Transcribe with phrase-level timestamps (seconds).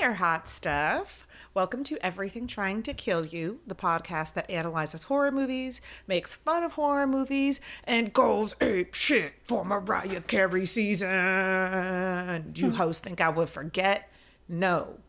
[0.00, 1.26] there, hot stuff.
[1.52, 6.62] Welcome to Everything Trying to Kill You, the podcast that analyzes horror movies, makes fun
[6.62, 12.52] of horror movies, and goes ape shit for Mariah Carey season.
[12.52, 14.08] Do You hosts think I would forget?
[14.48, 15.00] No.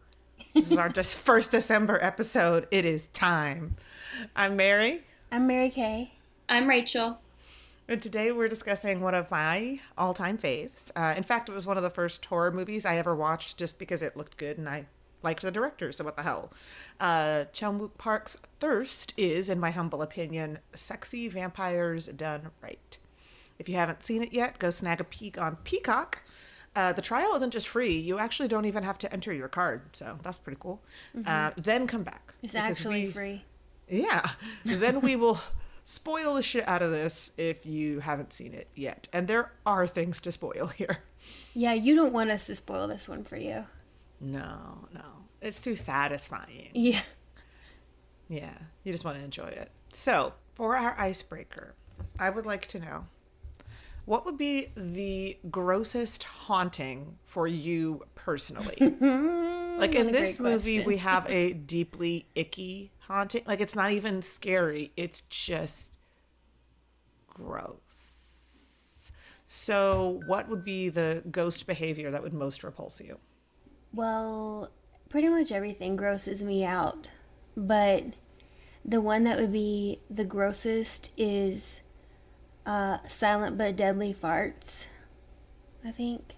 [0.53, 2.67] This is our just first December episode.
[2.69, 3.77] It is time.
[4.35, 6.11] I'm Mary, I'm Mary Kay.
[6.49, 7.20] I'm Rachel.
[7.91, 10.91] And today we're discussing one of my all-time faves.
[10.95, 13.77] Uh, in fact, it was one of the first horror movies I ever watched just
[13.77, 14.85] because it looked good and I
[15.21, 15.91] liked the director.
[15.91, 16.53] So what the hell?
[17.01, 22.97] Uh, Chan-wook Park's Thirst is, in my humble opinion, sexy vampires done right.
[23.59, 26.23] If you haven't seen it yet, go snag a peek on Peacock.
[26.73, 29.97] Uh, the trial isn't just free; you actually don't even have to enter your card,
[29.97, 30.81] so that's pretty cool.
[31.25, 32.33] Uh, then come back.
[32.41, 33.41] It's actually we- free.
[33.89, 34.29] yeah.
[34.63, 35.41] then we will
[35.83, 39.07] spoil the shit out of this if you haven't seen it yet.
[39.11, 41.03] And there are things to spoil here.
[41.53, 43.65] Yeah, you don't want us to spoil this one for you.
[44.19, 45.01] No, no.
[45.41, 46.69] It's too satisfying.
[46.73, 47.01] Yeah.
[48.29, 48.57] Yeah.
[48.83, 49.71] You just want to enjoy it.
[49.91, 51.75] So, for our icebreaker,
[52.19, 53.05] I would like to know
[54.05, 58.75] what would be the grossest haunting for you personally?
[59.77, 63.43] like in this great movie, we have a deeply icky haunting.
[63.45, 65.93] Like it's not even scary, it's just
[67.27, 69.11] gross.
[69.43, 73.19] So, what would be the ghost behavior that would most repulse you?
[73.93, 74.71] Well,
[75.09, 77.11] pretty much everything grosses me out.
[77.57, 78.05] But
[78.85, 81.81] the one that would be the grossest is
[82.65, 84.87] uh, silent but deadly farts.
[85.83, 86.35] I think.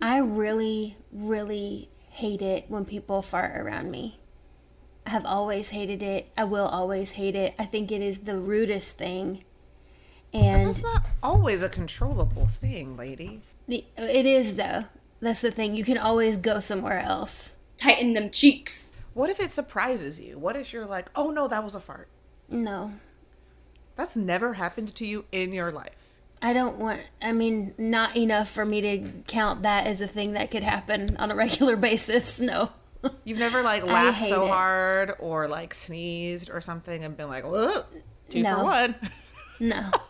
[0.00, 4.18] I really, really hate it when people fart around me.
[5.06, 6.30] I have always hated it.
[6.36, 7.54] I will always hate it.
[7.58, 9.44] I think it is the rudest thing.
[10.34, 13.40] And That's not always a controllable thing, lady.
[13.68, 14.84] The- It is though.
[15.20, 15.76] That's the thing.
[15.76, 17.56] You can always go somewhere else.
[17.78, 18.92] Tighten them cheeks.
[19.14, 20.38] What if it surprises you?
[20.38, 22.08] What if you're like, oh no, that was a fart?
[22.48, 22.92] No,
[23.96, 25.92] That's never happened to you in your life.
[26.42, 27.08] I don't want.
[27.22, 31.16] I mean, not enough for me to count that as a thing that could happen
[31.16, 32.38] on a regular basis.
[32.38, 32.70] No.
[33.24, 34.48] You've never like laughed so it.
[34.48, 37.84] hard or like sneezed or something and been like, whoa,
[38.28, 38.94] two for one.
[39.60, 39.90] No.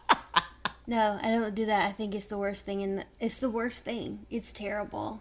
[0.89, 1.89] No, I don't do that.
[1.89, 4.25] I think it's the worst thing in the, it's the worst thing.
[4.31, 5.21] It's terrible.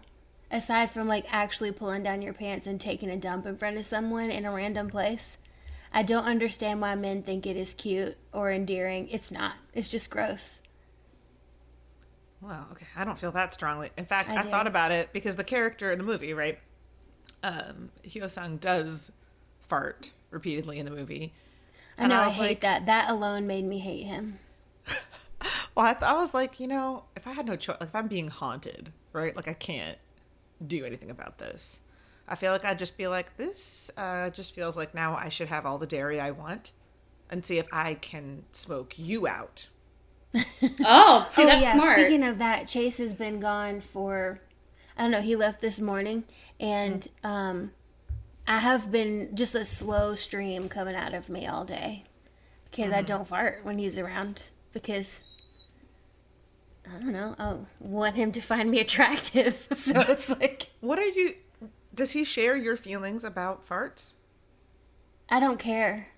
[0.50, 3.84] Aside from like actually pulling down your pants and taking a dump in front of
[3.84, 5.38] someone in a random place.
[5.92, 9.08] I don't understand why men think it is cute or endearing.
[9.08, 9.54] It's not.
[9.74, 10.62] It's just gross.
[12.40, 13.90] Well, okay, I don't feel that strongly.
[13.96, 16.60] In fact, I I, thought about it because the character in the movie, right?
[17.46, 19.12] Um, Hyo-sang does
[19.68, 21.32] fart repeatedly in the movie.
[21.98, 22.86] I And know I I, hate like- that.
[22.86, 24.38] That alone made me hate him.
[25.74, 27.94] Well, I, th- I was like, you know, if I had no choice, like if
[27.94, 29.36] I'm being haunted, right?
[29.36, 29.98] Like I can't
[30.66, 31.82] do anything about this.
[32.26, 35.48] I feel like I'd just be like, this uh, just feels like now I should
[35.48, 36.72] have all the dairy I want
[37.30, 39.66] and see if I can smoke you out.
[40.84, 41.74] Oh, see, oh that's yeah.
[41.78, 41.98] smart.
[42.00, 44.40] Speaking of that, Chase has been gone for
[44.96, 45.20] I don't know.
[45.20, 46.24] He left this morning,
[46.60, 47.72] and um,
[48.46, 52.04] I have been just a slow stream coming out of me all day
[52.70, 55.24] because I don't fart when he's around because.
[56.88, 57.34] I don't know.
[57.36, 59.66] I want him to find me attractive.
[59.74, 61.34] So it's like, What are you?
[61.94, 64.14] Does he share your feelings about farts?
[65.28, 66.08] I don't care.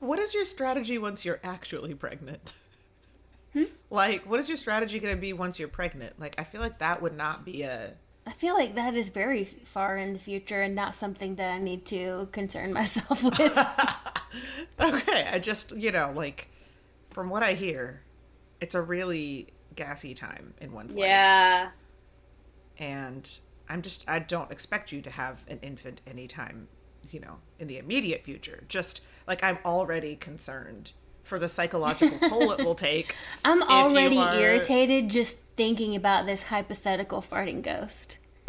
[0.00, 2.52] What is your strategy once you're actually pregnant?
[3.90, 6.18] Like, what is your strategy going to be once you're pregnant?
[6.20, 7.94] Like, I feel like that would not be a.
[8.26, 11.58] I feel like that is very far in the future and not something that I
[11.58, 13.58] need to concern myself with.
[14.80, 16.50] Okay, I just, you know, like,
[17.10, 18.02] from what I hear,
[18.60, 21.04] it's a really gassy time in one's life.
[21.06, 21.70] yeah.
[22.78, 23.28] And
[23.68, 26.68] I'm just, I don't expect you to have an infant anytime,
[27.10, 28.62] you know, in the immediate future.
[28.68, 30.92] Just like I'm already concerned
[31.28, 33.14] for the psychological toll it will take.
[33.44, 38.18] I'm already are- irritated just thinking about this hypothetical farting ghost.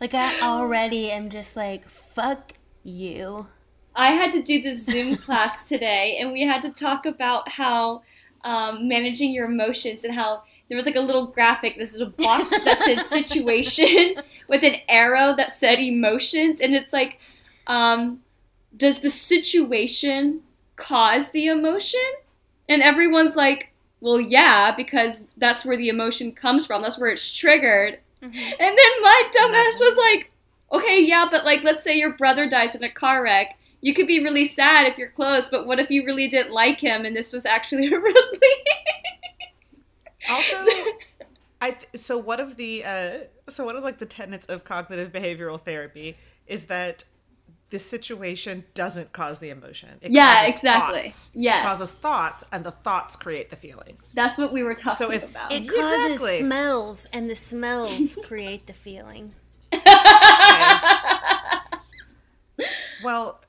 [0.00, 2.52] like I already am just like fuck
[2.84, 3.48] you.
[3.94, 8.02] I had to do this Zoom class today, and we had to talk about how
[8.44, 11.76] um, managing your emotions and how there was like a little graphic.
[11.76, 14.14] This is a box that said situation
[14.48, 17.18] with an arrow that said emotions, and it's like,
[17.70, 18.20] um,
[18.76, 20.42] does the situation
[20.76, 22.00] cause the emotion?
[22.68, 26.82] And everyone's like, well, yeah, because that's where the emotion comes from.
[26.82, 27.98] That's where it's triggered.
[28.22, 30.30] And then my dumbass was like,
[30.72, 33.56] okay, yeah, but like, let's say your brother dies in a car wreck.
[33.80, 36.80] You could be really sad if you're close, but what if you really didn't like
[36.80, 38.38] him and this was actually a really
[40.28, 40.56] Also,
[41.60, 43.18] I th- so one of the uh,
[43.48, 47.04] so one of like the tenets of cognitive behavioral therapy is that
[47.70, 49.90] this situation doesn't cause the emotion.
[50.00, 51.02] It Yeah, exactly.
[51.02, 51.30] thoughts.
[51.34, 51.64] Yes.
[51.64, 54.12] it causes thoughts, and the thoughts create the feelings.
[54.12, 55.52] That's what we were talking So if- about.
[55.52, 56.38] It causes Exactly.
[56.38, 59.34] smells, and the smells create the feeling.
[63.02, 63.40] Well,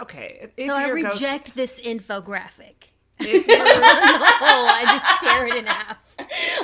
[0.00, 0.48] okay.
[0.56, 2.92] If so I your ghost- reject this infographic.
[3.20, 5.98] if no, your- I just tear it in half.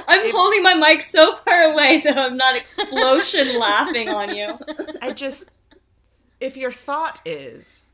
[0.06, 4.48] I'm holding my mic so far away so I'm not explosion laughing on you.
[5.00, 5.48] I just
[6.40, 7.84] if your thought is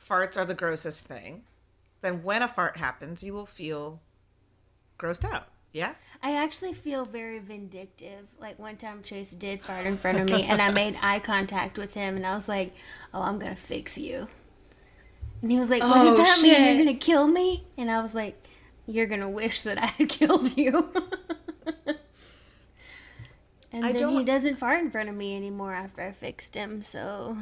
[0.00, 1.42] farts are the grossest thing,
[2.00, 4.00] then when a fart happens, you will feel
[4.98, 5.48] grossed out.
[5.72, 5.94] Yeah?
[6.22, 8.28] I actually feel very vindictive.
[8.38, 11.76] Like one time Chase did fart in front of me and I made eye contact
[11.76, 12.72] with him and I was like,
[13.12, 14.26] Oh, I'm gonna fix you.
[15.42, 16.64] And he was like, What does Oh, that mean?
[16.64, 17.66] You're gonna kill me?
[17.76, 18.42] And I was like,
[18.86, 20.92] You're gonna wish that I had killed you.
[23.72, 26.54] and I then he don't- doesn't fart in front of me anymore after I fixed
[26.54, 27.36] him, so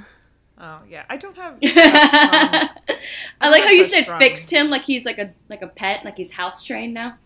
[0.58, 1.04] Oh yeah.
[1.08, 1.82] I don't have such strong-
[3.40, 5.66] I like how you such said strong- fixed him like he's like a like a
[5.68, 7.16] pet, like he's house trained now.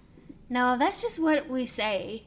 [0.51, 2.25] No, that's just what we say.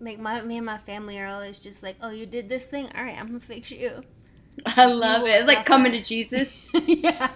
[0.00, 2.88] Like my me and my family are always just like, "Oh, you did this thing.
[2.96, 4.02] All right, I'm gonna fix you."
[4.66, 5.32] I love will it.
[5.36, 6.66] It's like coming to Jesus.
[6.86, 7.30] yeah.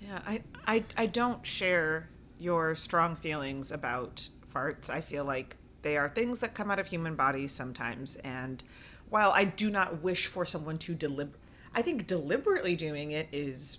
[0.00, 2.08] Yeah, I, I I don't share
[2.38, 4.90] your strong feelings about farts.
[4.90, 8.62] I feel like they are things that come out of human bodies sometimes and
[9.08, 11.38] while I do not wish for someone to deliberate
[11.76, 13.78] I think deliberately doing it is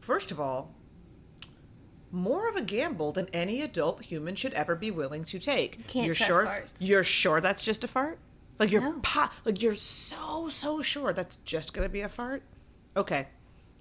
[0.00, 0.72] first of all
[2.10, 5.78] more of a gamble than any adult human should ever be willing to take.
[5.78, 6.68] You Can't you're trust sure farts.
[6.78, 8.18] you're sure that's just a fart?
[8.58, 9.00] Like you're No.
[9.02, 12.42] po- like you're so so sure that's just going to be a fart?
[12.96, 13.26] Okay.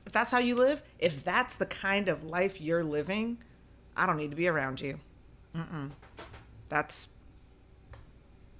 [0.06, 3.38] If that's how you live, if that's the kind of life you're living,
[3.96, 5.00] I don't need to be around you.
[5.56, 5.92] Mm-mm.
[6.70, 7.10] That's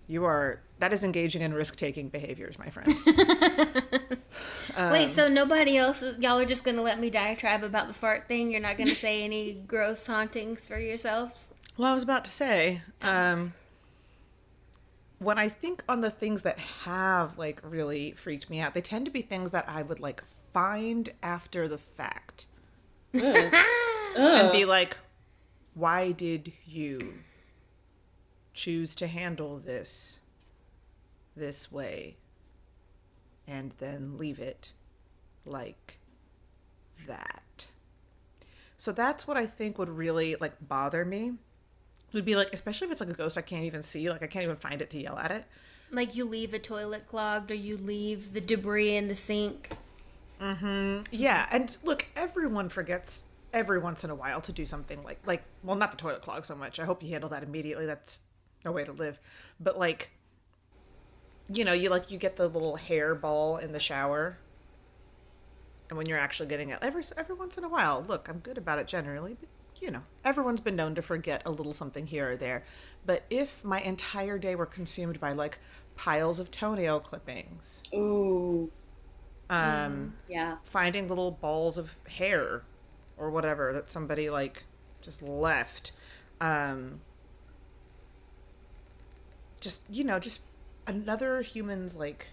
[0.08, 2.94] you are that is engaging in risk-taking behaviors, my friend.
[4.92, 6.04] Wait, so nobody else?
[6.20, 8.52] Y'all are just gonna let me diatribe about the fart thing?
[8.52, 11.54] You're not gonna say any gross hauntings for yourselves?
[11.78, 13.54] Well, I was about to say, um,
[15.20, 19.06] when I think on the things that have like really freaked me out, they tend
[19.06, 20.22] to be things that I would like
[20.52, 22.48] find after the fact
[23.14, 24.98] and be like,
[25.76, 27.00] why did you
[28.54, 30.20] choose to handle this
[31.36, 32.18] this way
[33.48, 34.72] and then leave it
[35.46, 36.00] like
[37.08, 37.68] that?
[38.78, 41.34] So that's what I think would really like bother me.
[42.12, 44.28] Would be like, especially if it's like a ghost I can't even see, like I
[44.28, 45.46] can't even find it to yell at it.
[45.90, 49.70] Like you leave a toilet clogged, or you leave the debris in the sink.
[50.42, 51.02] Mm-hmm.
[51.12, 55.44] Yeah, and look, everyone forgets every once in a while to do something like like
[55.64, 56.80] well, not the toilet clog so much.
[56.80, 57.86] I hope you handle that immediately.
[57.86, 58.24] That's
[58.66, 59.20] no way to live.
[59.60, 60.12] But like
[61.52, 64.38] you know, you like you get the little hair ball in the shower.
[65.90, 68.04] And when you're actually getting it every every once in a while.
[68.08, 71.52] Look, I'm good about it generally, but you know, everyone's been known to forget a
[71.52, 72.64] little something here or there.
[73.06, 75.60] But if my entire day were consumed by like
[75.96, 78.72] piles of toenail clippings, Ooh,
[79.50, 80.58] um yeah.
[80.64, 82.64] finding little balls of hair
[83.18, 84.64] or whatever that somebody like
[85.02, 85.92] just left
[86.42, 87.02] um
[89.60, 90.42] just you know just
[90.88, 92.28] another human's like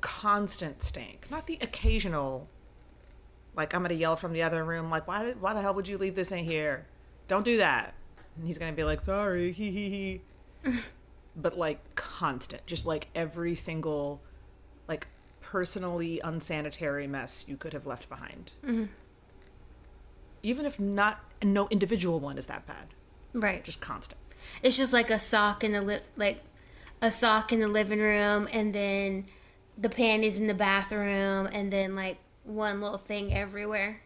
[0.00, 2.46] constant stink not the occasional
[3.56, 5.96] like i'm gonna yell from the other room like why, why the hell would you
[5.96, 6.86] leave this in here?
[7.26, 7.94] Don't do that.
[8.36, 10.20] And he's gonna be like sorry hee hee
[10.64, 10.80] hee
[11.36, 12.66] but like constant.
[12.66, 14.20] Just like every single
[14.88, 15.06] like
[15.40, 18.52] personally unsanitary mess you could have left behind.
[18.62, 18.84] Mm-hmm.
[20.42, 22.88] Even if not, no individual one is that bad,
[23.32, 23.64] Right.
[23.64, 24.20] just constant.
[24.62, 26.42] It's just like a sock in the li- like
[27.02, 29.26] a sock in the living room, and then
[29.76, 34.00] the panties in the bathroom, and then like one little thing everywhere.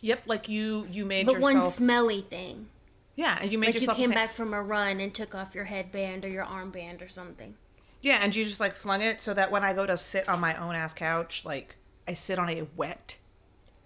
[0.00, 2.68] Yep, like you you made But one smelly thing.
[3.14, 5.14] yeah, and you made Like you yourself a came sa- back from a run and
[5.14, 7.54] took off your headband or your armband or something.
[8.00, 10.40] yeah, and you just like flung it so that when I go to sit on
[10.40, 11.76] my own ass couch, like
[12.08, 13.18] I sit on a wet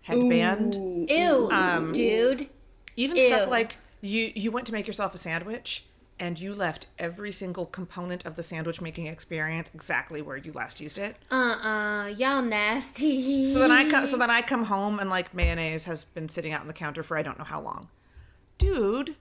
[0.03, 0.77] headband.
[0.77, 1.07] Ooh.
[1.09, 2.49] Ew, Um, dude.
[2.97, 5.85] Even stuff like you you went to make yourself a sandwich
[6.19, 10.81] and you left every single component of the sandwich making experience exactly where you last
[10.81, 11.17] used it.
[11.31, 13.47] Uh uh, y'all nasty.
[13.47, 16.53] So then I come so then I come home and like mayonnaise has been sitting
[16.53, 17.89] out on the counter for I don't know how long.
[18.59, 19.17] Dude,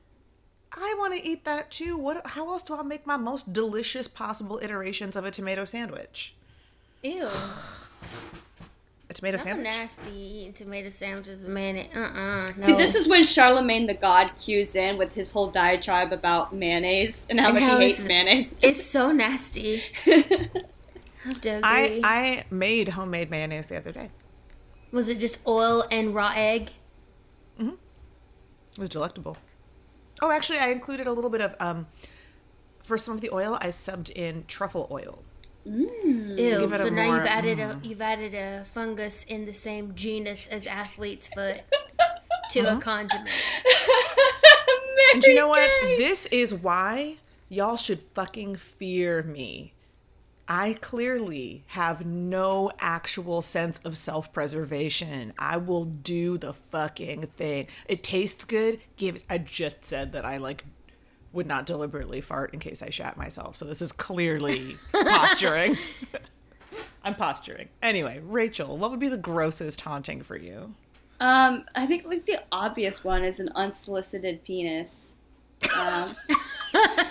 [0.71, 1.97] I want to eat that too.
[1.97, 6.33] What how else do I make my most delicious possible iterations of a tomato sandwich?
[7.03, 7.27] Ew.
[9.15, 9.63] It tomato sandwich.
[9.63, 11.89] nasty eating tomato sandwiches with mayonnaise.
[11.95, 12.47] Uh-uh.
[12.47, 12.53] No.
[12.59, 17.25] See, this is when Charlemagne the God cues in with his whole diatribe about mayonnaise
[17.29, 18.53] and how And much how he it's- hates mayonnaise.
[18.61, 19.83] It's so nasty.
[20.05, 21.61] Have to agree.
[21.63, 24.09] I I made homemade mayonnaise the other day.
[24.91, 26.71] was it just oil and raw egg?
[27.59, 27.69] Mm-hmm.
[28.73, 29.37] It was delectable.
[30.21, 31.87] Oh, actually, I included a little bit of um.
[32.83, 35.23] For some of the oil, I subbed in truffle oil.
[35.65, 36.37] Ew.
[36.75, 40.67] So now more- you've added a you've added a fungus in the same genus as
[40.67, 41.63] athlete's foot
[42.51, 42.77] to Uh-huh.
[42.77, 43.29] a condiment.
[45.13, 45.69] And you know what?
[45.97, 47.17] This is why
[47.47, 49.73] y'all should fucking fear me.
[50.47, 55.33] I clearly have no actual sense of self preservation.
[55.39, 57.67] I will do the fucking thing.
[57.87, 58.79] It tastes good.
[58.97, 60.65] Give I just said that I like
[61.35, 63.55] would not deliberately fart in case I shat myself.
[63.55, 65.77] So this is clearly posturing.
[67.03, 67.69] I'm posturing.
[67.83, 70.73] Anyway, Rachel, what would be the grossest haunting for you?
[71.19, 75.15] Um, I think like the obvious one is an unsolicited penis.
[75.77, 76.15] Um,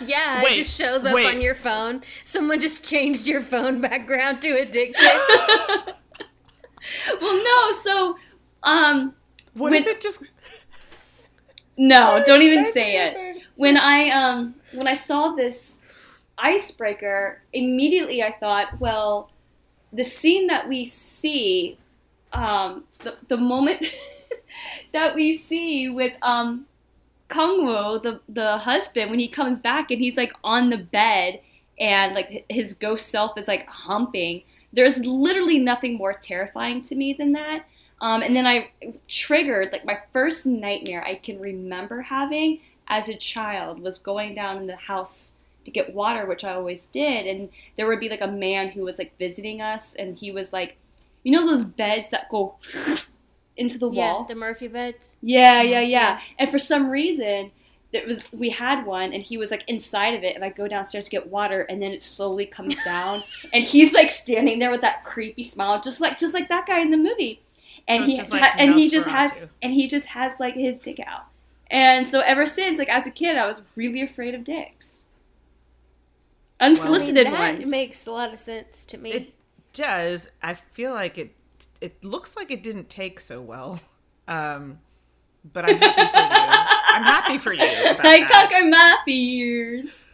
[0.02, 1.26] Yeah, Wait, it just shows up wait.
[1.26, 2.02] on your phone.
[2.22, 5.94] Someone just changed your phone background to a dick pic.
[7.20, 8.18] well, no, so
[8.62, 9.14] um,
[9.54, 10.22] What With- if it just
[11.78, 13.33] no, don't even say do it.
[13.56, 15.78] When I um when I saw this
[16.38, 19.30] icebreaker, immediately I thought, well,
[19.92, 21.78] the scene that we see,
[22.32, 23.94] um, the the moment
[24.92, 26.66] that we see with um
[27.28, 31.40] Kang-woo, the the husband, when he comes back and he's like on the bed
[31.78, 34.42] and like his ghost self is like humping.
[34.72, 37.64] There's literally nothing more terrifying to me than that.
[38.00, 38.70] Um, and then I
[39.08, 44.56] triggered like my first nightmare I can remember having as a child was going down
[44.58, 48.20] in the house to get water, which I always did, and there would be like
[48.20, 50.76] a man who was like visiting us, and he was like,
[51.22, 52.56] you know those beds that go
[53.56, 54.24] into the yeah, wall.
[54.24, 55.16] the Murphy beds.
[55.22, 55.86] Yeah, yeah, uh-huh.
[55.86, 55.88] yeah.
[55.88, 56.20] Yeah.
[56.38, 57.50] And for some reason,
[57.92, 60.66] it was we had one, and he was like inside of it, and I go
[60.68, 63.22] downstairs to get water, and then it slowly comes down,
[63.52, 66.80] and he's like standing there with that creepy smile, just like just like that guy
[66.80, 67.40] in the movie,
[67.88, 69.48] and So he just like ha- and he just has Nosferatu.
[69.62, 71.26] and he just has like his dick out,
[71.70, 75.04] and so ever since, like as a kid, I was really afraid of dicks,
[76.60, 77.70] I mean, unsolicited that ones.
[77.70, 79.10] makes a lot of sense to me.
[79.12, 79.34] It
[79.72, 80.30] does.
[80.42, 81.34] I feel like it.
[81.80, 83.80] It looks like it didn't take so well.
[84.26, 84.78] Um,
[85.52, 86.28] but I'm happy for you.
[86.94, 87.90] I'm happy for you.
[87.90, 88.30] About I that.
[88.30, 90.06] cock my ears.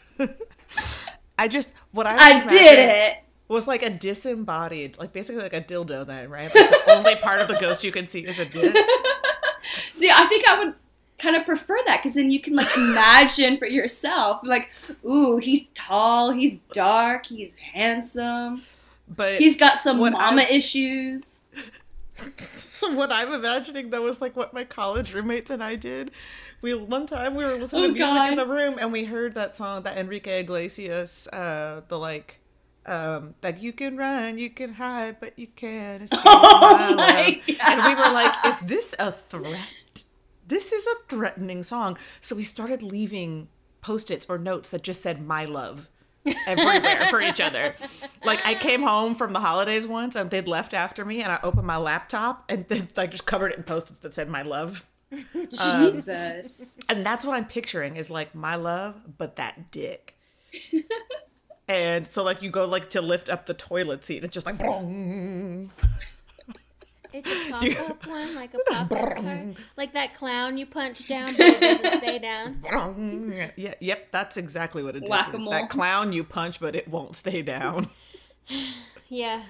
[1.38, 3.16] I just what I I did it.
[3.48, 6.06] was like a disembodied, like basically like a dildo.
[6.06, 8.74] Then right, like the only part of the ghost you can see is a dick.
[9.92, 10.74] See, I think I would
[11.20, 14.40] kind of prefer that because then you can like imagine for yourself.
[14.42, 14.70] Like,
[15.04, 18.62] ooh, he's tall, he's dark, he's handsome,
[19.08, 21.42] But he's got some mama I- issues.
[22.38, 26.10] So what I'm imagining though is like what my college roommates and I did.
[26.60, 29.34] We one time we were listening Oh, to music in the room and we heard
[29.36, 32.40] that song that Enrique Iglesias, uh, the like,
[32.84, 37.58] um, that you can run, you can hide, but you can't escape Oh my love.
[37.66, 39.58] And we were like, is this a threat?
[40.50, 41.96] This is a threatening song.
[42.20, 43.48] So we started leaving
[43.80, 45.88] post-its or notes that just said "my love."
[46.46, 47.74] everywhere for each other.
[48.24, 51.38] Like I came home from the holidays once and they'd left after me and I
[51.42, 54.86] opened my laptop and then like just covered it in post-its that said my love.
[55.60, 56.76] Um, Jesus.
[56.88, 60.16] And that's what I'm picturing is like my love, but that dick.
[61.68, 64.46] and so like you go like to lift up the toilet seat, and it's just
[64.46, 65.70] like brong.
[67.12, 71.40] It's a pop-up one, like a pop-up card, like that clown you punch down, but
[71.40, 72.62] it doesn't stay down.
[73.56, 75.08] Yeah, yep, that's exactly what it is.
[75.10, 75.50] Whack-a-mole.
[75.50, 77.88] That clown you punch, but it won't stay down.
[79.08, 79.42] Yeah,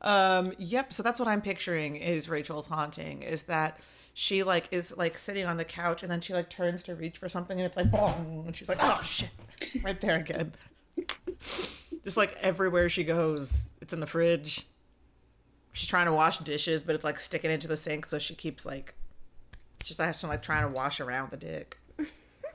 [0.00, 0.92] Um, yep.
[0.92, 3.78] So that's what I'm picturing is Rachel's haunting is that
[4.14, 7.18] she like is like sitting on the couch and then she like turns to reach
[7.18, 9.30] for something and it's like bong and she's like oh shit
[9.84, 10.52] right there again.
[12.04, 14.66] Just like everywhere she goes, it's in the fridge.
[15.72, 18.66] She's trying to wash dishes, but it's like sticking into the sink, so she keeps
[18.66, 18.94] like
[19.82, 21.78] she's actually like trying to wash around the dick.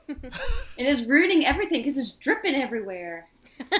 [0.78, 3.28] It is ruining everything because it's dripping everywhere.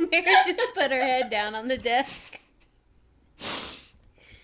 [0.00, 2.40] Mary just put her head down on the desk.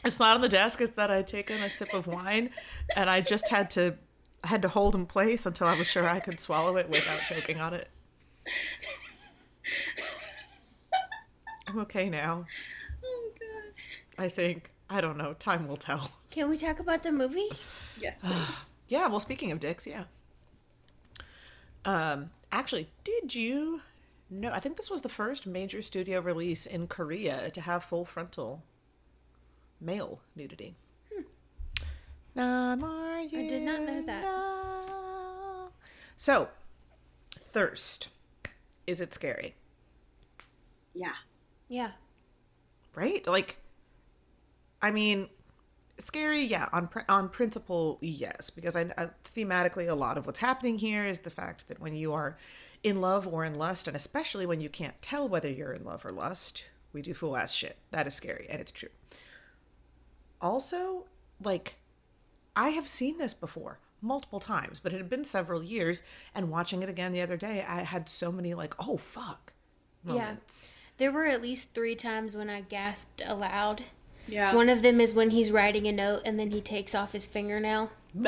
[0.04, 0.80] It's not on the desk.
[0.80, 2.50] It's that I'd taken a sip of wine,
[2.94, 3.96] and I just had to
[4.44, 7.20] I had to hold in place until I was sure I could swallow it without
[7.28, 7.88] choking on it.
[11.68, 12.46] I'm okay now.
[13.04, 13.72] Oh god.
[14.24, 14.70] I think.
[14.90, 15.34] I don't know.
[15.34, 16.10] Time will tell.
[16.30, 17.48] Can we talk about the movie?
[18.00, 18.70] Yes, please.
[18.86, 19.08] Yeah.
[19.08, 20.04] Well, speaking of dicks, yeah.
[21.84, 22.30] Um.
[22.50, 23.82] Actually, did you
[24.30, 28.04] No, I think this was the first major studio release in Korea to have full
[28.04, 28.62] frontal
[29.80, 30.76] male nudity.
[31.12, 31.22] Hmm.
[32.36, 34.24] I did not know that.
[36.16, 36.48] So,
[37.38, 38.08] thirst.
[38.86, 39.54] Is it scary?
[40.94, 41.12] Yeah.
[41.68, 41.90] Yeah.
[42.94, 43.26] Right?
[43.26, 43.58] Like,
[44.80, 45.28] I mean,
[45.98, 46.68] scary, yeah.
[46.72, 51.20] On on principle, yes, because I, I thematically a lot of what's happening here is
[51.20, 52.36] the fact that when you are
[52.82, 56.04] in love or in lust, and especially when you can't tell whether you're in love
[56.04, 57.76] or lust, we do fool ass shit.
[57.90, 58.90] That is scary, and it's true.
[60.40, 61.06] Also,
[61.42, 61.74] like,
[62.54, 66.02] I have seen this before multiple times, but it had been several years,
[66.34, 69.52] and watching it again the other day, I had so many like, oh fuck,
[70.04, 70.74] moments.
[70.76, 70.84] Yeah.
[70.98, 73.82] There were at least three times when I gasped aloud.
[74.26, 74.54] Yeah.
[74.54, 77.26] One of them is when he's writing a note and then he takes off his
[77.26, 77.90] fingernail.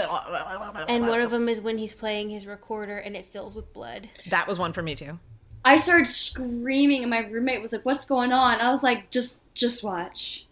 [0.89, 4.09] And one of them is when he's playing his recorder and it fills with blood.
[4.29, 5.19] that was one for me too.
[5.65, 9.43] I started screaming, and my roommate was like, "What's going on?" I was like, "Just,
[9.53, 10.47] just watch."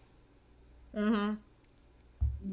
[0.94, 1.34] Mm-hmm.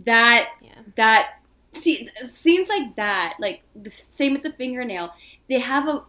[0.05, 0.71] That, Yeah.
[0.95, 1.39] that,
[1.71, 5.13] see, scenes like that, like the same with the fingernail.
[5.49, 6.03] They have a,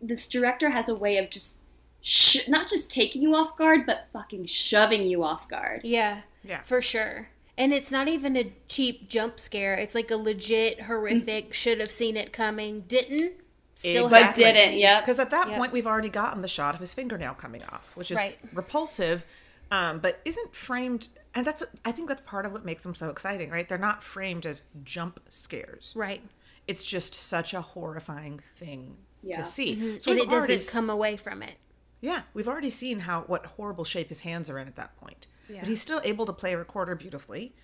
[0.00, 1.59] this director has a way of just,
[2.00, 5.82] sh- not just taking you off guard, but fucking shoving you off guard.
[5.84, 6.20] Yeah.
[6.44, 6.62] Yeah.
[6.62, 7.28] For sure.
[7.58, 9.74] And it's not even a cheap jump scare.
[9.74, 13.34] It's like a legit horrific, should have seen it coming, didn't.
[13.74, 14.78] Still But didn't.
[14.78, 15.00] Yeah.
[15.00, 15.58] Because at that Yep.
[15.58, 18.38] point, we've already gotten the shot of his fingernail coming off, which is Right.
[18.54, 19.24] repulsive,
[19.70, 21.08] um, but isn't framed.
[21.34, 23.68] And that's I think that's part of what makes them so exciting, right?
[23.68, 25.92] They're not framed as jump scares.
[25.94, 26.22] Right.
[26.66, 29.38] It's just such a horrifying thing Yeah.
[29.38, 29.74] to see.
[29.76, 30.10] Mm-hmm.
[30.10, 31.56] and it doesn't already come away from it.
[32.00, 35.26] Yeah, we've already seen how what horrible shape his hands are in at that point.
[35.48, 35.60] Yeah.
[35.60, 37.54] But he's still able to play a recorder beautifully.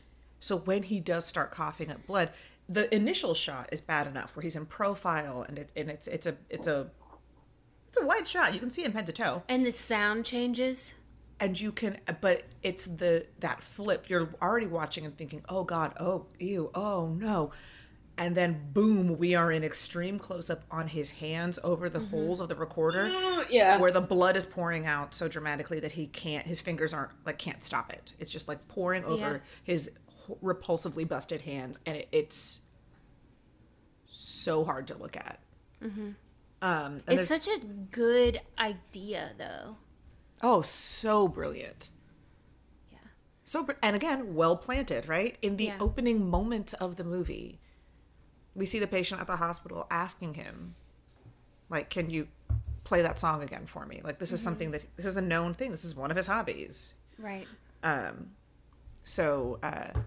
[0.41, 2.31] So when he does start coughing up blood,
[2.69, 6.27] the initial shot is bad enough where he's in profile and it and it's it's
[6.27, 6.91] a it's a
[7.89, 8.53] it's a wide shot.
[8.53, 9.43] You can see him head to toe.
[9.49, 10.95] And the sound changes.
[11.39, 14.09] And you can but it's the that flip.
[14.09, 17.53] You're already watching and thinking, "Oh god, oh ew, oh no."
[18.19, 22.41] And then boom, we are in extreme close up on his hands over the holes
[22.41, 23.09] of the recorder
[23.51, 23.79] Yeah.
[23.79, 27.37] where the blood is pouring out so dramatically that he can't his fingers aren't like
[27.39, 29.39] can't stop it it's just like pouring over Yeah.
[29.65, 29.91] his
[30.43, 32.61] repulsively busted hands and it, it's
[34.07, 35.39] so hard to look at
[36.63, 39.77] um It's such a good idea, though.
[40.43, 41.91] oh so brilliant
[42.91, 42.99] Yeah.
[43.45, 45.77] so and again well planted right in the Yeah.
[45.81, 47.61] opening moments of the movie
[48.57, 50.75] we see the patient at the hospital asking him
[51.69, 52.27] like can you
[52.85, 55.53] play that song again for me like this is something that this is a known
[55.53, 57.47] thing this is one of his hobbies Right.
[57.83, 58.31] Um,
[59.03, 59.99] so uh,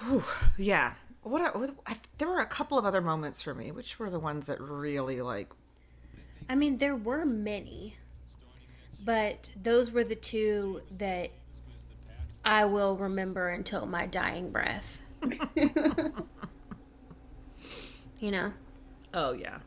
[0.00, 0.24] whew,
[0.58, 0.94] yeah.
[1.22, 4.08] What, are, what I, there were a couple of other moments for me, which were
[4.08, 5.52] the ones that really like.
[6.48, 7.94] I mean, there were many,
[9.04, 11.28] but those were the two that
[12.44, 15.02] I will remember until my dying breath.
[18.18, 18.52] You know?
[19.12, 19.58] Oh yeah.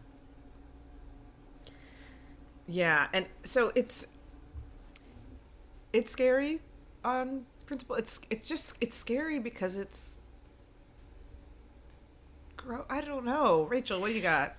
[2.67, 4.07] Yeah, and so it's
[5.91, 6.61] it's scary
[7.03, 7.95] on principle.
[7.95, 10.19] It's it's just it's scary because it's.
[12.55, 13.99] Gro- I don't know, Rachel.
[13.99, 14.55] What do you got?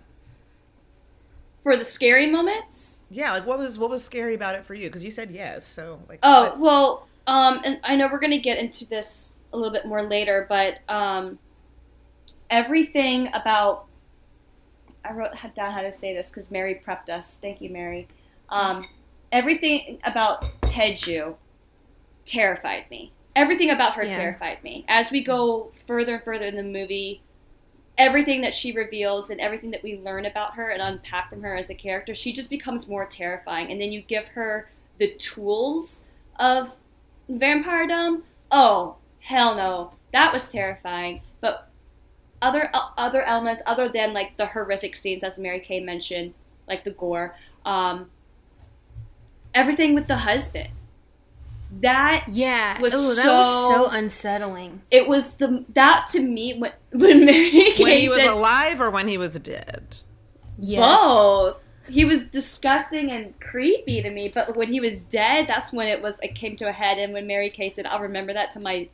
[1.63, 3.01] For the scary moments.
[3.11, 4.89] Yeah, like what was what was scary about it for you?
[4.89, 6.19] Because you said yes, so like.
[6.23, 9.87] Oh what- well, um, and I know we're gonna get into this a little bit
[9.87, 11.39] more later, but um,
[12.51, 13.87] everything about
[15.05, 17.37] I wrote down how to say this because Mary prepped us.
[17.37, 18.09] Thank you, Mary.
[18.49, 18.87] Um,
[19.31, 21.35] everything about Taeju
[22.25, 23.13] terrified me.
[23.37, 24.17] Everything about her Yeah.
[24.17, 24.85] terrified me.
[24.89, 27.21] As we go further and further in the movie,
[27.99, 31.55] everything that she reveals and everything that we learn about her and unpack from her
[31.55, 33.71] as a character, she just becomes more terrifying.
[33.71, 36.03] And then you give her the tools
[36.39, 36.79] of
[37.31, 38.23] vampiredom.
[38.51, 39.91] Oh, hell no.
[40.13, 41.21] That was terrifying.
[41.41, 41.69] But
[42.41, 46.35] other uh, other elements other than like the horrific scenes as Mary Kay mentioned,
[46.69, 47.35] like the gore,
[47.65, 48.11] um,
[49.55, 50.69] everything with the husband.
[51.81, 52.81] That Yeah.
[52.81, 54.83] Was oh, that was so- so unsettling.
[54.91, 58.81] it was the that to me when when Mary Kay when he was said alive
[58.81, 59.97] or when he was dead.
[60.59, 60.81] Yes.
[61.03, 61.61] both.
[61.89, 66.01] He was disgusting and creepy to me, but when he was dead, that's when it
[66.01, 66.97] was it came to a head.
[66.99, 68.87] And when Mary Kay said, "I'll remember that to my l-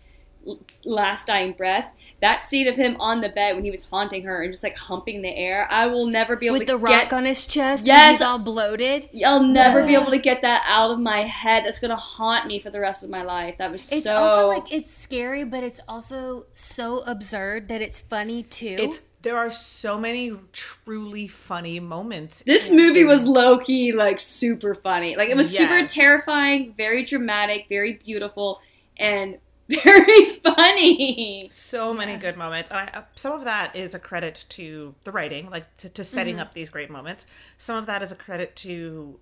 [0.84, 4.42] last dying breath," that scene of him on the bed when he was haunting her
[4.42, 7.12] and just like humping the air, I will never be able With to the rock
[7.12, 7.96] on his chest, Yes.
[7.96, 9.08] yes, he's all bloated.
[9.24, 11.64] I'll never be able to get that out of my head.
[11.64, 13.56] That's gonna haunt me for the rest of my life.
[13.58, 14.24] That was It's so.
[14.24, 18.76] It's also like it's scary, but it's also so absurd that it's funny too.
[18.78, 22.42] It's there are so many truly funny moments.
[22.46, 25.14] This movie was low key like super funny.
[25.14, 28.60] Like it was super terrifying, very dramatic, very beautiful,
[28.98, 29.36] and
[29.84, 31.48] very funny.
[31.50, 35.12] so many good moments and I, uh, some of that is a credit to the
[35.12, 36.42] writing like to, to setting Mm-hmm.
[36.42, 37.26] up these great moments
[37.58, 39.18] some of that is a credit to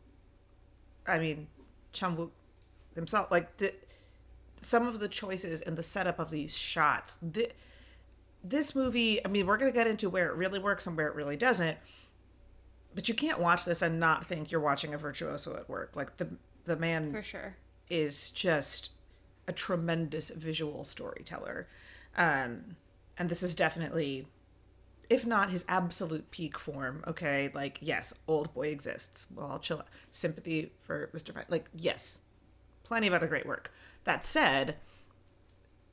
[1.06, 1.46] i mean
[1.92, 2.30] Chan-wook
[2.94, 3.72] himself like the,
[4.60, 7.50] some of the choices and the setup of these shots the,
[8.42, 11.08] this movie i mean we're going to get into where it really works and where
[11.08, 11.76] it really doesn't
[12.94, 16.16] but you can't watch this and not think you're watching a virtuoso at work like
[16.18, 16.28] the
[16.64, 17.56] the man For sure.
[17.88, 18.90] is just
[19.48, 21.66] a tremendous visual storyteller.
[22.16, 22.76] Um,
[23.16, 24.28] and this is definitely,
[25.10, 29.26] if not his absolute peak form, okay, like, yes, Old Boy exists.
[29.34, 29.78] Well, I'll chill.
[29.78, 29.88] out.
[30.12, 31.32] Sympathy for Mr.
[31.34, 31.46] Fine.
[31.48, 32.22] Like, yes,
[32.84, 33.72] plenty of other great work.
[34.04, 34.76] That said,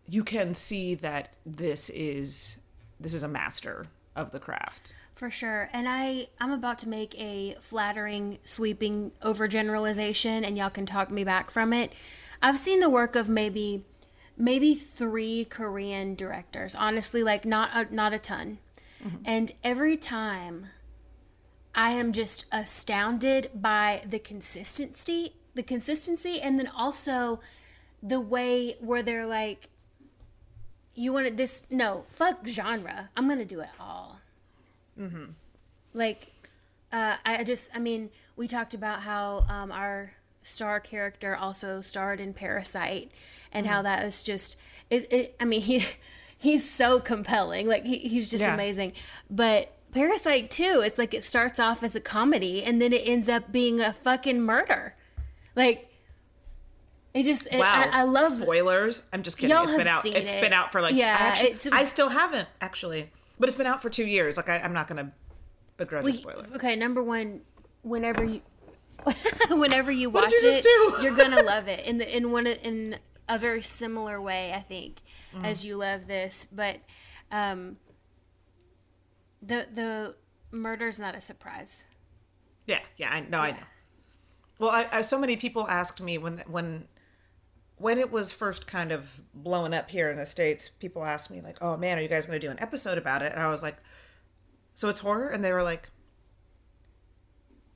[0.07, 2.59] you can see that this is
[2.99, 4.93] this is a master of the craft.
[5.13, 5.69] For sure.
[5.73, 11.23] And I I'm about to make a flattering sweeping overgeneralization and y'all can talk me
[11.23, 11.93] back from it.
[12.41, 13.83] I've seen the work of maybe
[14.37, 16.75] maybe 3 Korean directors.
[16.75, 18.57] Honestly, like not a, not a ton.
[19.23, 20.65] And every time
[21.75, 27.39] I am just astounded by the consistency, the consistency and then also
[28.01, 29.69] the way where they're like
[30.95, 33.09] you wanted this no, fuck genre.
[33.15, 34.19] I'm going to do it all
[35.93, 36.31] like
[36.91, 40.13] uh, I just I mean we talked about how um, our
[40.45, 43.11] star character also starred in Parasite
[43.51, 43.83] and how mm.
[43.83, 44.59] that is just
[44.91, 45.81] it, it I mean he
[46.37, 48.53] he's so compelling like he, he's just Yeah.
[48.53, 48.93] amazing
[49.29, 53.27] but Parasite too it's like it starts off as a comedy and then it ends
[53.27, 54.95] up being a fucking murder
[55.55, 55.89] like
[57.15, 57.85] it just it, Wow.
[57.93, 59.07] I, I love spoilers.
[59.13, 59.55] I'm just kidding.
[59.55, 60.03] Y'all It's been have out.
[60.03, 60.41] seen It's it.
[60.41, 63.67] been out for like Yeah, I actually, it's- I still haven't actually, but it's been
[63.67, 64.35] out for two years.
[64.35, 65.13] Like I, I'm not gonna
[65.77, 66.43] begrudge a We- spoiler.
[66.55, 67.39] Okay, number one,
[67.83, 68.41] whenever you
[69.49, 73.37] whenever you watch you it, you're gonna love it in the in one in a
[73.39, 75.01] very similar way, I think,
[75.33, 75.45] Mm-hmm.
[75.45, 76.45] as you love this.
[76.45, 76.77] But
[77.31, 77.77] um,
[79.41, 80.15] the the
[80.51, 81.87] murder's not a surprise.
[82.67, 83.57] Yeah, yeah, I know, I know.
[84.57, 86.87] Well, I, I so many people asked me when when
[87.77, 90.69] when it was first kind of blowing up here in the states.
[90.69, 93.21] People asked me like, "Oh man, are you guys going to do an episode about
[93.21, 93.77] it?" And I was like,
[94.73, 95.89] "So it's horror?" And they were like,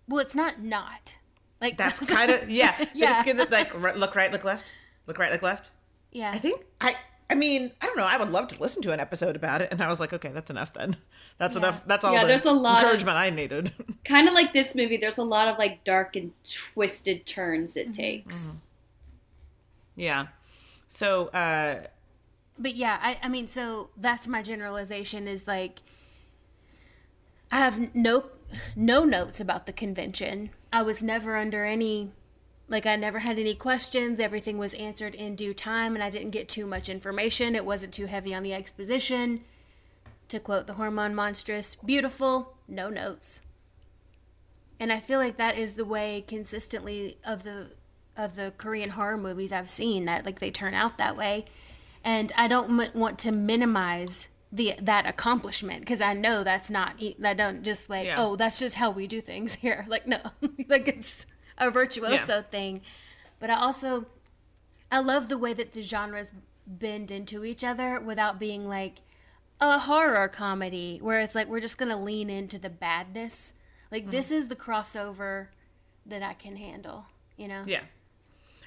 [0.07, 1.17] Well, it's not not
[1.61, 3.07] like "That's kind of yeah." They Yeah.
[3.07, 4.65] just gonna like r- look right, look left,
[5.07, 5.69] look right, look left.
[6.11, 6.31] yeah.
[6.31, 6.95] I think I.
[7.31, 8.05] I mean, I don't know.
[8.07, 10.29] I would love to listen to an episode about it, and I was like, okay,
[10.29, 10.97] that's enough then.
[11.37, 11.59] That's Yeah.
[11.61, 11.85] enough.
[11.85, 13.71] That's all Yeah, the there's a lot of- encouragement I needed.
[14.03, 17.93] Kind of like this movie, there's a lot of like dark and twisted turns it
[17.93, 18.63] takes.
[19.95, 20.27] yeah.
[20.87, 21.83] So, uh,
[22.57, 25.81] But yeah, I, I mean, so that's my generalization is like,
[27.51, 28.25] I have no
[28.75, 30.49] no notes about the convention.
[30.71, 32.11] I was never under any,
[32.67, 34.19] like, I never had any questions.
[34.19, 37.55] Everything was answered in due time, and I didn't get too much information.
[37.55, 39.41] It wasn't too heavy on the exposition.
[40.29, 43.41] To quote the hormone monstrous, beautiful, no notes.
[44.79, 47.71] And I feel like that is the way consistently of the
[48.15, 51.45] of the Korean horror movies I've seen that like they turn out that way
[52.03, 56.95] and I don't m- want to minimize the that accomplishment because I know that's not
[57.19, 58.15] that don't just like Yeah.
[58.17, 60.17] oh that's just how we do things here like no
[60.67, 62.41] like it's a virtuoso Yeah.
[62.41, 62.81] thing
[63.39, 64.05] but I also
[64.91, 66.31] I love the way that the genres
[66.65, 69.01] bend into each other without being like
[69.61, 73.53] a horror comedy where it's like we're just gonna lean into the badness
[73.91, 74.11] like Mm-hmm.
[74.11, 75.47] this is the crossover
[76.07, 77.05] that I can handle
[77.37, 77.81] you know Yeah.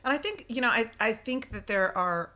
[0.05, 2.31] And I think, you know, I, I think that there are,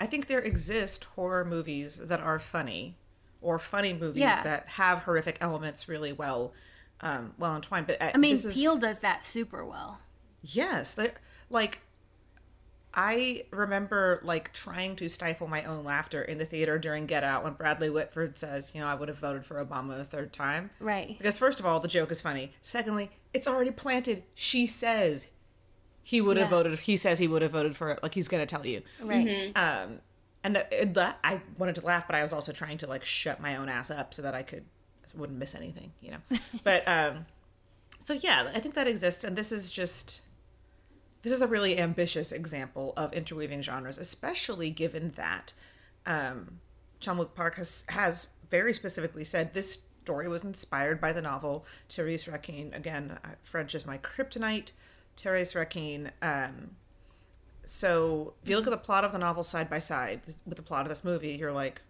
[0.00, 2.96] I think there exist horror movies that are funny
[3.40, 4.42] or funny movies Yeah.
[4.42, 6.52] that have horrific elements really well,
[7.00, 7.86] um, well entwined.
[7.86, 10.00] But uh, I mean is, Peele does that super well
[10.42, 10.94] Yes.
[10.94, 11.12] they
[11.50, 11.80] like,
[12.98, 17.44] I remember like trying to stifle my own laughter in the theater during Get Out
[17.44, 20.70] when Bradley Whitford says, you know, I would have voted for Obama a third time.
[20.80, 22.52] right Because first of all, the joke is funny.
[22.62, 24.22] Secondly, it's already planted.
[24.34, 25.26] She says
[26.08, 26.56] he would have Yeah.
[26.56, 26.78] voted.
[26.78, 28.00] He says he would have voted for it.
[28.02, 28.82] Like he's gonna tell you.
[29.00, 30.00] right Um,
[30.44, 33.04] and th- it- that I wanted to laugh, but I was also trying to like
[33.04, 34.64] shut my own ass up so that I could
[35.16, 36.18] wouldn't miss anything, you know.
[36.64, 37.26] but um,
[37.98, 40.20] so yeah, I think that exists, and this is just
[41.22, 45.54] this is a really ambitious example of interweaving genres, especially given that
[46.06, 46.60] um,
[47.00, 52.26] Chan Park has has very specifically said this story was inspired by the novel Therese
[52.28, 52.72] Raquin.
[52.72, 54.70] Again, uh, French is my kryptonite.
[55.16, 56.10] Therese Raquin.
[56.22, 56.76] Um,
[57.64, 60.62] so if you look at the plot of the novel side by side with the
[60.62, 61.82] plot of this movie, you're like,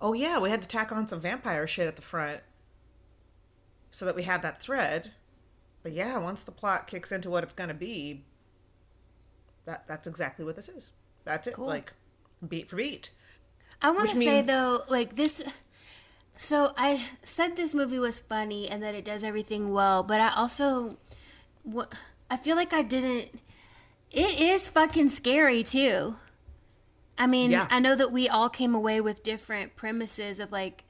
[0.00, 2.40] oh yeah, we had to tack on some vampire shit at the front
[3.90, 5.12] so that we had that thread.
[5.82, 8.24] But yeah, once the plot kicks into what it's going to be,
[9.64, 10.92] that that's exactly what this is.
[11.24, 11.54] That's it.
[11.54, 11.66] Cool.
[11.66, 11.92] Like
[12.46, 13.12] beat for beat.
[13.80, 15.62] I want to Which say though, like this.
[16.34, 20.34] So I said this movie was funny and that it does everything well, but I
[20.34, 20.98] also,
[21.62, 21.94] what
[22.30, 23.30] I feel like I didn't.
[24.10, 26.14] It is fucking scary too.
[27.18, 27.66] I mean, Yeah.
[27.70, 30.84] I know that we all came away with different premises of like,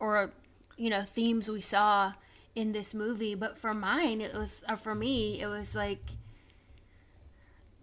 [0.00, 0.30] or
[0.76, 2.12] you know, themes we saw
[2.54, 6.02] in this movie, but for mine, it was, or for me, it was like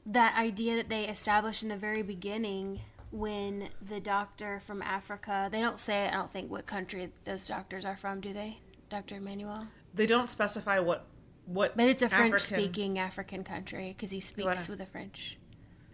[0.06, 2.80] that idea that they established in the very beginning
[3.12, 7.86] when the doctor from Africa, they don't say, I don't think, what country those doctors
[7.86, 8.60] are from, do they?
[8.90, 9.16] Dr.
[9.16, 9.68] Emmanuel?
[9.94, 11.06] They don't specify what
[11.46, 15.38] what But it's a french speaking African country because he speaks with a French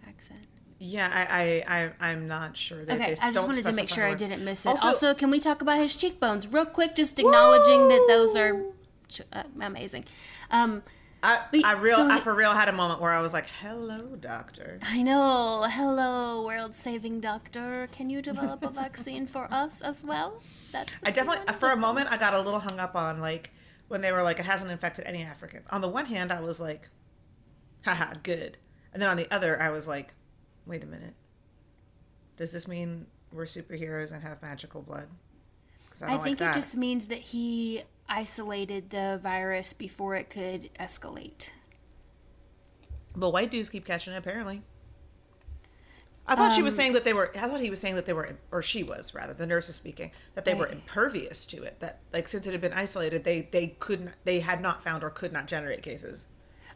[0.07, 0.39] accent.
[0.79, 2.83] Yeah, I I, I I'm not sure.
[2.83, 4.69] They, Okay, I just wanted to make sure I didn't miss it.
[4.69, 6.95] Also- Also, can we talk about his cheekbones real quick?
[6.95, 8.61] Just acknowledging that those are
[9.07, 10.05] ch- uh, amazing.
[10.49, 10.81] Um,
[11.23, 13.45] I, Wait, I real so I for real had a moment where I was like,
[13.61, 15.65] "Hello, doctor." I know.
[15.69, 17.87] Hello, world saving doctor.
[17.91, 20.41] Can you develop a vaccine for us as well?
[20.71, 23.51] That's I definitely for a moment I got a little hung up on like
[23.91, 25.63] when they were like it hasn't infected any African.
[25.69, 26.87] On the one hand, I was like,
[27.83, 28.57] "Haha, good,"
[28.93, 30.13] and then on the other, I was like,
[30.65, 31.13] "Wait a minute.
[32.37, 35.09] Does this mean we're superheroes and have magical blood?"
[36.01, 40.73] I don't think like it just means that he isolated the virus before it could
[40.75, 41.51] escalate.
[43.13, 44.63] But white dudes keep catching it apparently.
[46.31, 47.29] I thought Um, she was saying that they were.
[47.35, 49.33] I thought he was saying that they were, or she was rather.
[49.33, 51.81] The nurse is speaking that they were impervious to it.
[51.81, 55.09] That like since it had been isolated, they they couldn't, they had not found or
[55.09, 56.27] could not generate cases.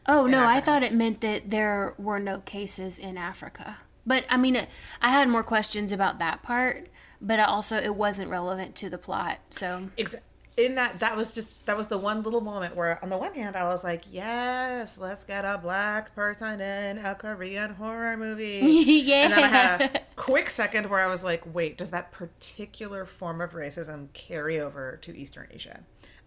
[0.08, 3.78] Oh no, I thought it meant that there were no cases in Africa.
[4.06, 4.68] But I mean, it,
[5.02, 6.88] I had more questions about that part,
[7.22, 9.40] but I also it wasn't relevant to the plot.
[9.50, 10.20] So Exa-
[10.58, 13.34] in that that was just that was the one little moment where on the one
[13.34, 18.62] hand I was like, yes, let's get a black person in a Korean horror movie.
[18.64, 19.24] yeah.
[19.26, 23.06] And then I had a quick second where I was like, wait, does that particular
[23.06, 25.82] form of racism carry over to Eastern Asia?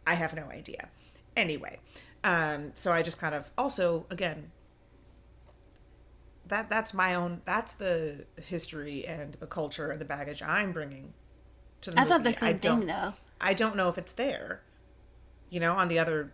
[0.06, 0.88] I have no idea.
[1.36, 1.78] Anyway,
[2.24, 4.50] um, so I just kind of also again
[6.46, 11.14] that that's my own that's the history and the culture and the baggage I'm bringing
[11.82, 13.14] to the I thought the same thing though.
[13.40, 14.62] I don't know if it's there.
[15.50, 16.32] You know, on the other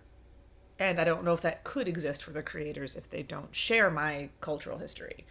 [0.79, 3.91] end, I don't know if that could exist for the creators if they don't share
[3.91, 5.25] my cultural history.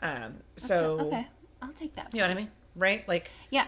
[0.00, 1.26] Um, so, okay,
[1.62, 2.12] I'll take that.
[2.12, 3.06] you know what I mean, right?
[3.08, 3.66] Like, Yeah.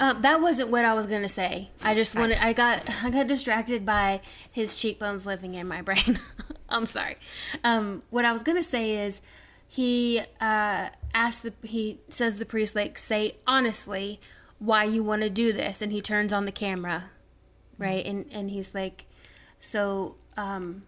[0.00, 1.70] Um, that wasn't what I was gonna say.
[1.82, 2.38] I just wanted.
[2.40, 2.82] I got.
[3.04, 6.18] I got distracted by his cheekbones living in my brain.
[6.70, 7.16] I'm sorry.
[7.62, 9.20] Um, what I was gonna say is,
[9.68, 11.52] he uh, asked the.
[11.62, 14.18] He says the priest like say honestly
[14.62, 17.04] why you want to do this, and he turns on the camera,
[17.78, 18.06] right?
[18.06, 19.06] And and he's like,
[19.58, 20.84] so um,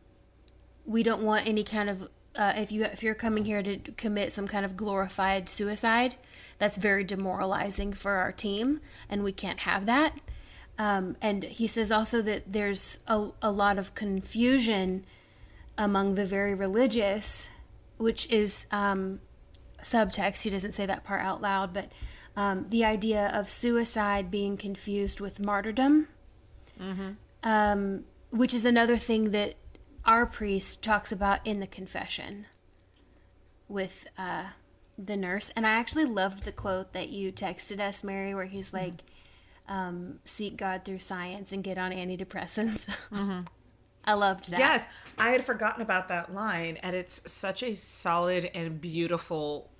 [0.86, 4.32] we don't want any kind of uh, if you if you're coming here to commit
[4.32, 6.14] some kind of glorified suicide,
[6.58, 10.20] that's very demoralizing for our team, and we can't have that.
[10.78, 15.04] Um, and he says also that there's a, a lot of confusion
[15.78, 17.50] among the very religious,
[17.96, 19.20] which is um,
[19.82, 20.42] subtext.
[20.42, 21.92] He doesn't say that part out loud, but
[22.36, 26.08] um, the idea of suicide being confused with martyrdom,
[27.42, 29.54] um, which is another thing that
[30.04, 32.46] our priest talks about in the confession
[33.68, 34.48] with uh,
[34.98, 35.50] the nurse.
[35.56, 38.94] And I actually loved the quote that you texted us, Mary, where he's like,
[39.68, 42.88] um, seek God through science and get on antidepressants.
[44.04, 44.58] I loved that.
[44.58, 44.86] yes,
[45.18, 49.70] I had forgotten about that line, and it's such a solid and beautiful.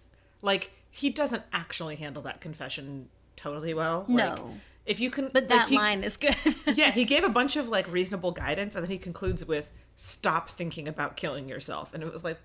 [0.41, 4.05] Like, he doesn't actually handle that confession totally well.
[4.09, 4.55] Like, No.
[4.87, 6.37] If you can, But like, that he- line is good.
[6.77, 10.51] yeah, he gave a bunch of like reasonable guidance, and then he concludes with "Stop
[10.51, 12.39] thinking about killing yourself." And it was like,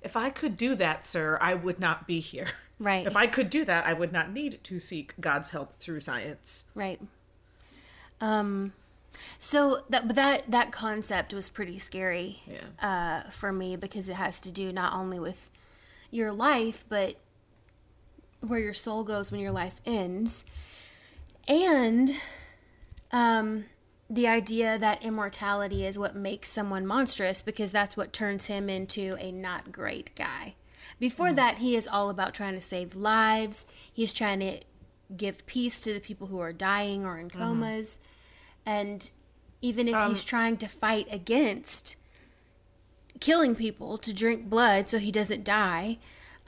[0.00, 2.48] if I could do that, sir, I would not be here.
[2.78, 3.06] Right.
[3.06, 6.64] If I could do that, I would not need to seek God's help through science.
[6.74, 6.98] Right.
[8.22, 8.72] Um
[9.38, 12.64] so that but that that concept was pretty scary Yeah.
[12.80, 15.50] uh for me because it has to do not only with
[16.10, 17.16] your life but
[18.40, 20.44] where your soul goes when your life ends
[21.48, 22.10] and
[23.12, 23.64] um
[24.10, 29.16] the idea that immortality is what makes someone monstrous because that's what turns him into
[29.20, 30.56] a not great guy.
[30.98, 31.36] Before mm.
[31.36, 33.66] that, he is all about trying to save lives.
[33.92, 34.60] He's trying to
[35.16, 37.38] give peace to the people who are dying or in mm-hmm.
[37.38, 38.00] comas.
[38.66, 39.08] And
[39.62, 41.96] even if he's um, trying to fight against
[43.20, 45.98] killing people to drink blood so he doesn't die,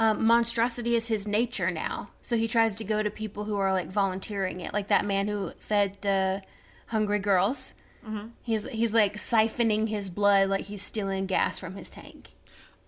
[0.03, 2.11] um, monstrosity is his nature now.
[2.23, 5.29] So he tries to go to people who are like volunteering it, like that man
[5.29, 6.43] who fed the
[6.89, 7.77] hungry girls.
[8.05, 8.29] Mm-hmm.
[8.43, 12.33] He's he's like siphoning his blood, like he's stealing gas from his tank.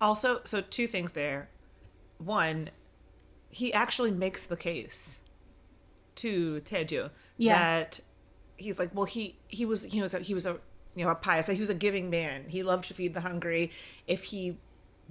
[0.01, 1.47] Also, so two things there.
[2.17, 2.69] One,
[3.49, 5.21] he actually makes the case
[6.15, 7.57] to Taeju Yeah.
[7.57, 8.01] that
[8.57, 10.57] he's like, well, he he was he was a, he was a
[10.95, 12.49] you know a pious, he was a giving man.
[12.49, 13.71] He loved to feed the hungry.
[14.05, 14.57] If he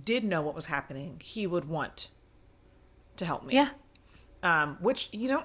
[0.02, 2.08] did know what was happening, he would want
[3.16, 3.54] to help me.
[3.54, 3.68] Yeah,
[4.42, 5.44] Um, which you know,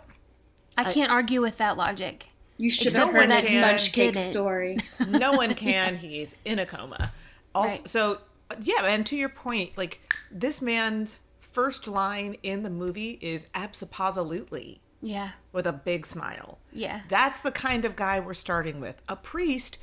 [0.77, 2.29] I can't argue with that logic.
[2.57, 4.77] You should Except have for heard that the he sponge cake story.
[5.07, 5.95] no one can.
[5.95, 7.11] He's in a coma.
[7.55, 7.87] Also, Right.
[7.87, 8.21] so
[8.61, 14.81] yeah, and to your point, like this man's first line in the movie is absolutely
[15.01, 16.59] Yeah, with a big smile.
[16.73, 17.01] Yeah.
[17.09, 19.01] That's the kind of guy we're starting with.
[19.07, 19.77] A priest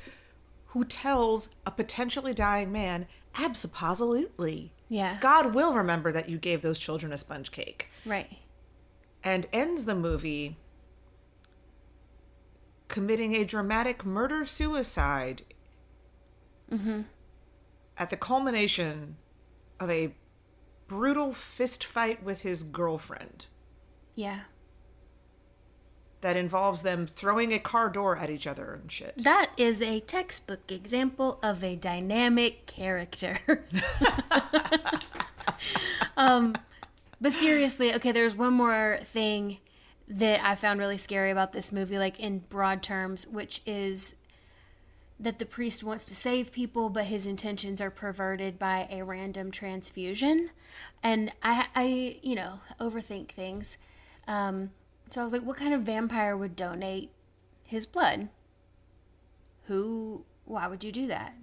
[0.67, 3.07] who tells a potentially dying man,
[3.39, 4.73] absolutely.
[4.89, 5.17] Yeah.
[5.21, 7.89] God will remember that you gave those children a sponge cake.
[8.05, 8.29] right.
[9.23, 10.55] And ends the movie
[12.87, 15.41] committing a dramatic murder suicide
[16.71, 17.01] mm-hmm.
[17.97, 19.17] at the culmination
[19.79, 20.13] of a
[20.87, 23.47] brutal fist fight with his girlfriend.
[24.15, 24.41] Yeah.
[26.21, 29.13] That involves them throwing a car door at each other and shit.
[29.17, 33.37] That is a textbook example of a dynamic character.
[36.17, 36.55] um,
[37.21, 39.59] but seriously, okay, there's one more thing
[40.07, 44.15] that I found really scary about this movie, like in broad terms, which is
[45.19, 49.51] that the priest wants to save people, but his intentions are perverted by a random
[49.51, 50.51] transfusion.
[51.03, 53.77] And I, I you know, overthink things.
[54.27, 54.69] Um,
[55.09, 57.11] so I was like, what kind of vampire would donate
[57.63, 58.29] his blood?
[59.65, 61.33] Who, why would you do that?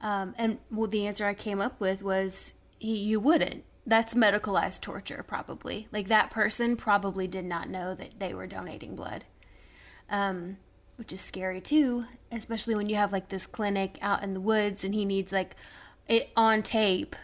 [0.00, 3.64] Um, and well, the answer I came up with was he, you wouldn't.
[3.86, 5.88] That's medicalized torture, probably.
[5.92, 9.24] Like that person probably did not know that they were donating blood,
[10.10, 10.58] um,
[10.96, 14.84] which is scary too, especially when you have like this clinic out in the woods
[14.84, 15.56] and he needs like
[16.08, 17.16] it on tape.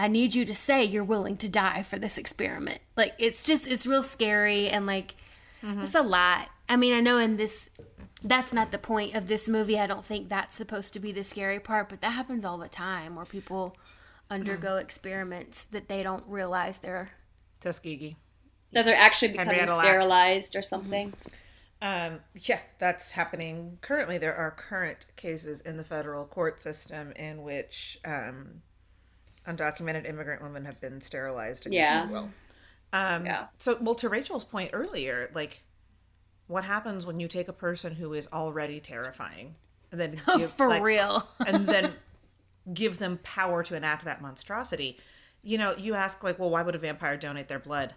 [0.00, 2.78] I need you to say you're willing to die for this experiment.
[2.96, 5.14] Like it's just it's real scary and like
[5.62, 6.48] it's a lot.
[6.70, 7.68] I mean, I know in this
[8.24, 9.78] that's not the point of this movie.
[9.78, 12.68] I don't think that's supposed to be the scary part, but that happens all the
[12.68, 13.76] time where people
[14.30, 17.10] undergo experiments that they don't realize they're
[17.60, 18.16] Tuskegee.
[18.72, 19.86] that they're actually becoming Henrietta Lacks.
[19.86, 21.12] sterilized or something.
[21.82, 24.16] Um, yeah, that's happening currently.
[24.16, 28.62] There are current cases in the federal court system in which um,
[29.56, 32.06] undocumented immigrant women have been sterilized against Yeah.
[32.06, 32.28] their.
[32.92, 33.46] Um, Yeah.
[33.58, 35.62] So, well, to Rachel's point earlier, like,
[36.46, 39.54] what happens when you take a person who is already terrifying
[39.92, 41.22] and then give, for like, real.
[41.46, 41.94] and then
[42.72, 44.98] give them power to enact that monstrosity?
[45.42, 47.94] You know, you ask like, well, why would a vampire donate their blood?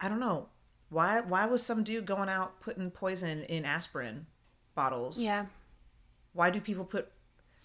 [0.00, 0.48] I don't know.
[0.90, 1.20] Why?
[1.20, 4.26] Why was some dude going out putting poison in aspirin
[4.74, 5.20] bottles?
[5.22, 5.46] yeah.
[6.34, 7.10] Why do people put?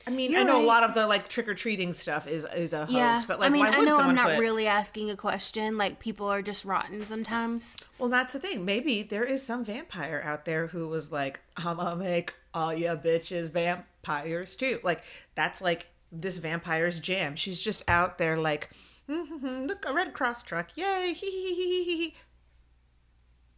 [0.08, 0.64] I mean, You're I know right.
[0.64, 3.22] a lot of the like trick or treating stuff is is a hoax, Yeah.
[3.28, 4.40] but like, I mean, I know I'm not put?
[4.40, 5.78] really asking a question.
[5.78, 7.78] Like people are just rotten sometimes.
[7.98, 8.64] Well, that's the thing.
[8.66, 12.96] Maybe there is some vampire out there who was like, I'm gonna make all ya
[12.96, 14.80] bitches vampires too.
[14.84, 15.04] Like,
[15.36, 17.36] that's like this vampire's jam.
[17.36, 18.70] She's just out there like,
[19.08, 20.70] "Hmm, look, a Red Cross truck.
[20.76, 22.14] Yay.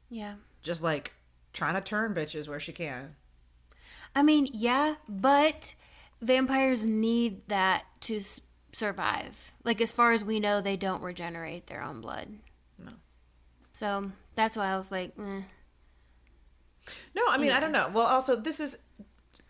[0.10, 0.36] Yeah.
[0.62, 1.14] Just like
[1.54, 3.16] trying to turn bitches where she can.
[4.14, 5.76] I mean, yeah, but
[6.22, 8.22] vampires need that to
[8.72, 9.52] survive.
[9.64, 12.28] Like, as far as we know, they don't regenerate their own blood.
[12.80, 12.92] No.
[13.74, 15.42] So that's why I was like, eh.
[17.16, 17.90] No, I mean, I don't know.
[17.94, 18.80] Well, also, this is,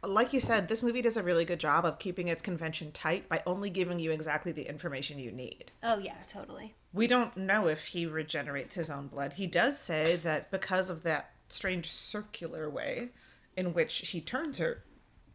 [0.04, 3.30] like you said, this movie does a really good job of keeping its convention tight
[3.30, 5.72] by only giving you exactly the information you need.
[5.84, 6.76] oh, yeah, totally.
[6.94, 9.34] We don't know if he regenerates his own blood.
[9.34, 13.10] He does say that because of that strange circular way
[13.56, 14.84] in which he turns her,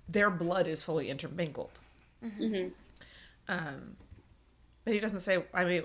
[0.09, 1.79] their blood is fully intermingled.
[3.49, 3.97] Um,
[4.85, 5.83] but he doesn't say, I mean,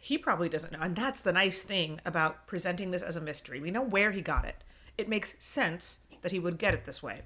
[0.00, 0.78] he probably doesn't know.
[0.80, 3.60] And that's the nice thing about presenting this as a mystery.
[3.60, 4.56] We know where he got it.
[4.96, 7.22] It makes sense that he would get it this way.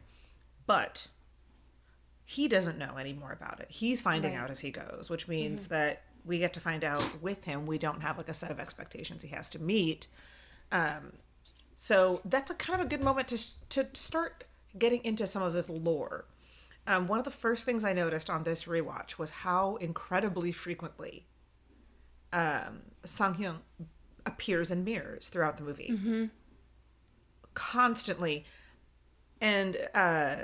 [0.66, 1.08] But
[2.24, 3.70] he doesn't know any more about it.
[3.70, 4.40] He's finding Right.
[4.40, 7.66] out as he goes, which means that we get to find out with him.
[7.66, 10.06] We don't have like a set of expectations he has to meet.
[10.72, 11.12] Um,
[11.76, 14.44] so that's a kind of a good moment to to start
[14.78, 16.24] getting into some of this lore.
[16.86, 21.26] Um, one of the first things I noticed on this rewatch was how incredibly frequently
[22.32, 23.58] um, Sang Hyun
[24.26, 25.90] appears in mirrors throughout the movie.
[27.54, 28.44] Constantly.
[29.40, 30.36] And uh,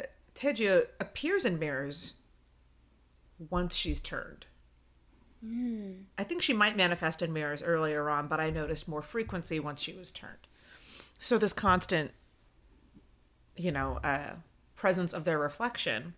[1.00, 2.14] appears in mirrors
[3.50, 4.46] once she's turned.
[6.18, 9.82] I think she might manifest in mirrors earlier on, but I noticed more frequency once
[9.82, 10.46] she was turned.
[11.18, 12.12] So this constant,
[13.56, 14.34] you know, uh,
[14.76, 16.14] presence of their reflection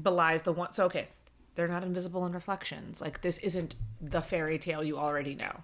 [0.00, 0.72] belies the one.
[0.72, 1.06] So okay,
[1.54, 3.00] they're not invisible in reflections.
[3.00, 5.60] Like this isn't the fairy tale you already know,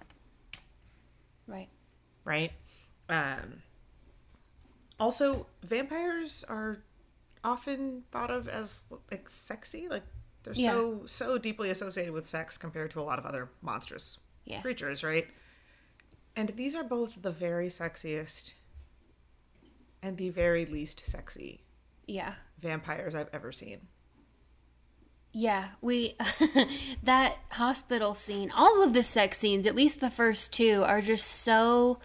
[1.47, 1.69] Right.
[2.25, 2.51] right?
[3.09, 3.61] Um,
[4.99, 6.79] also, vampires are
[7.43, 10.03] often thought of as like sexy, like
[10.43, 10.71] they're Yeah.
[10.71, 14.61] so so deeply associated with sex compared to a lot of other monstrous Yeah.
[14.61, 15.27] creatures, right?
[16.35, 18.53] And these are both the very sexiest
[20.01, 21.63] and the very least sexy
[22.07, 22.35] Yeah.
[22.57, 23.87] vampires I've ever seen.
[25.35, 26.15] Yeah, we
[27.03, 31.27] that hospital scene, all of the sex scenes, at least the first two, are just
[31.27, 31.99] so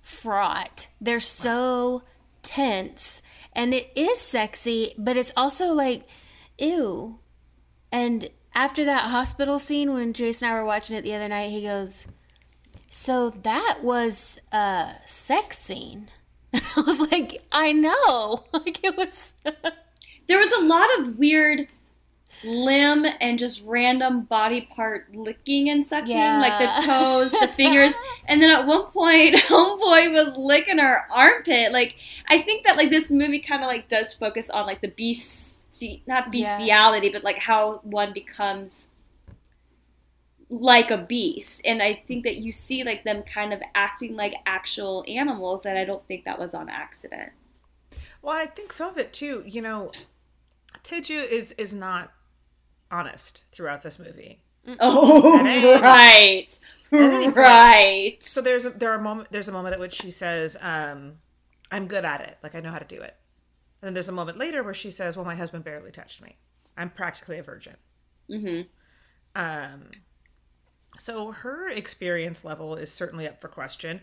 [0.00, 0.88] fraught.
[1.00, 2.04] They're so
[2.42, 3.20] tense.
[3.52, 6.04] And it is sexy, but it's also like
[6.56, 7.18] ew.
[7.90, 11.50] And after that hospital scene when Jason and I were watching it the other night,
[11.50, 12.06] he goes,
[12.88, 16.10] "So that was a sex scene."
[16.54, 19.34] I was like, "I know." Like it was
[20.28, 21.66] There was a lot of weird
[22.44, 26.40] limb and just random body part licking and sucking, Yeah.
[26.40, 27.94] like the toes, the fingers,
[28.28, 31.72] and then at one point, homeboy was licking her armpit.
[31.72, 31.96] Like
[32.28, 35.62] I think that like this movie kind of like does focus on like the beast,
[36.06, 36.56] not Yeah.
[36.56, 38.90] bestiality, but like how one becomes
[40.50, 44.32] like a beast and i think that you see like them kind of acting like
[44.46, 47.32] actual animals and i don't think that was on accident
[48.22, 49.44] Well, I think some of it too.
[49.46, 49.90] You know,
[50.82, 52.12] Taeju is is not
[52.90, 54.40] honest throughout this movie.
[54.80, 55.40] oh
[55.80, 56.58] right
[56.90, 57.36] point.
[57.36, 61.18] right So there's a, there are moment there's a moment at which she says, um,
[61.70, 62.38] "I'm good at it.
[62.42, 63.16] Like I know how to do it."
[63.80, 66.36] And then there's a moment later where she says, "Well, my husband barely touched me.
[66.76, 67.76] I'm practically a virgin."
[68.28, 68.62] Mm-hmm.
[69.34, 69.90] Um,
[70.98, 74.00] so her experience level is certainly up for question.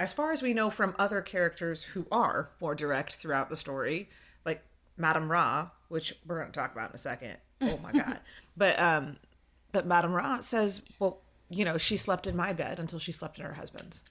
[0.00, 4.08] As far as we know from other characters who are more direct throughout the story,
[4.44, 4.64] like
[4.96, 7.36] Madame Ra, which we're going to talk about in a second.
[7.62, 8.18] Oh my god!
[8.56, 9.16] but um,
[9.72, 13.38] but Madame Ra says, well, you know, she slept in my bed until she slept
[13.38, 14.02] in her husband's.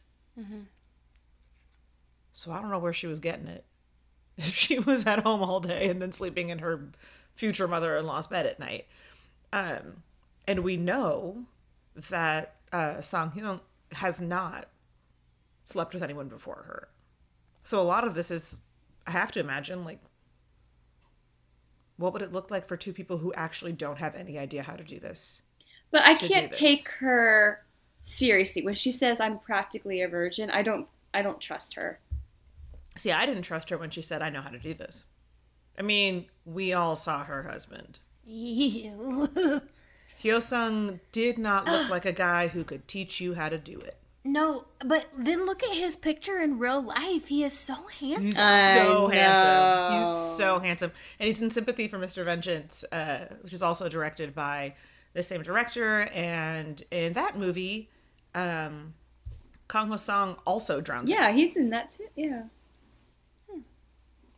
[2.34, 3.66] So I don't know where she was getting it.
[4.38, 6.90] If she was at home all day and then sleeping in her
[7.36, 8.88] future mother-in-law's bed at night.
[9.54, 10.04] Um,
[10.48, 11.44] and we know
[12.10, 13.60] that uh, Sang Hyun
[13.92, 14.68] has not
[15.64, 16.88] slept with anyone before her.
[17.64, 18.62] So a lot of this is,
[19.06, 20.00] I have to imagine, like,
[22.02, 24.76] what would it look like for two people who actually don't have any idea how
[24.76, 25.44] to do this?
[25.92, 27.64] but i can't take her
[28.02, 32.00] seriously when she says i'm practically a virgin i don't i don't trust her
[32.96, 35.06] See, I didn't trust her when she said, I know how to do this.
[35.80, 38.00] I mean, we all saw her husband.
[40.22, 43.98] Hyosung did not look like a guy who could teach you how to do it.
[44.24, 47.28] No, but then look at his picture in real life.
[47.30, 48.24] He is so handsome.
[48.24, 50.00] He's I so handsome.
[50.00, 50.92] He's so handsome.
[51.20, 52.24] And he's in Sympathy for Mr.
[52.24, 54.76] Vengeance, uh, which is also directed by
[55.14, 56.02] the same director.
[56.14, 57.90] And in that movie,
[58.36, 58.94] um,
[59.68, 61.10] Kang Ho Song also drowns.
[61.10, 62.44] in yeah he's in that too yeah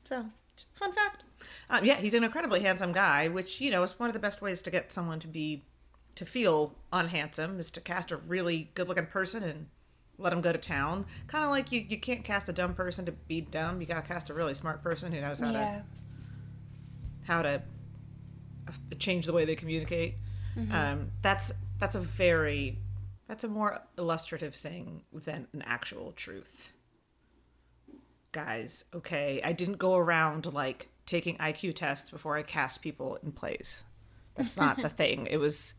[0.04, 0.26] So,
[0.74, 1.24] fun fact.
[1.70, 4.42] Um, yeah, he's an incredibly handsome guy, which you know is one of the best
[4.42, 5.64] ways to get someone to be
[6.16, 9.66] to feel unhandsome is to cast a really good-looking person and
[10.18, 11.06] let them go to town.
[11.28, 13.82] Kind of like you, you can't cast a dumb person to be dumb.
[13.82, 15.82] You got to cast a really smart person who knows how Yeah.
[15.82, 15.84] to
[17.26, 17.62] how to
[18.68, 20.16] uh, change the way they communicate.
[20.72, 22.78] Um, that's that's a very
[23.28, 26.74] that's a more illustrative thing than an actual truth
[28.32, 33.32] guys, okay, I didn't go around like taking IQ tests before I cast people in
[33.32, 33.84] plays.
[34.36, 35.28] That's not the thing.
[35.30, 35.76] It was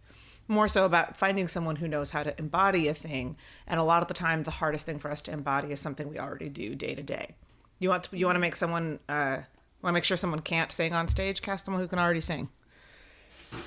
[0.49, 3.37] more so about finding someone who knows how to embody a thing.
[3.67, 6.09] And a lot of the time, the hardest thing for us to embody is something
[6.09, 7.35] we already do day to day.
[7.79, 9.39] You want to, you want to make someone uh,
[9.83, 11.43] want to make sure someone can't sing on stage.
[11.43, 12.49] Cast someone who can already sing.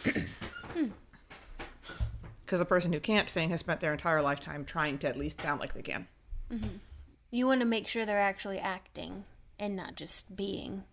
[2.45, 5.41] Because the person who can't sing has spent their entire lifetime trying to at least
[5.41, 6.07] sound like they can.
[7.29, 9.25] You want to make sure they're actually acting
[9.59, 10.85] and not just being.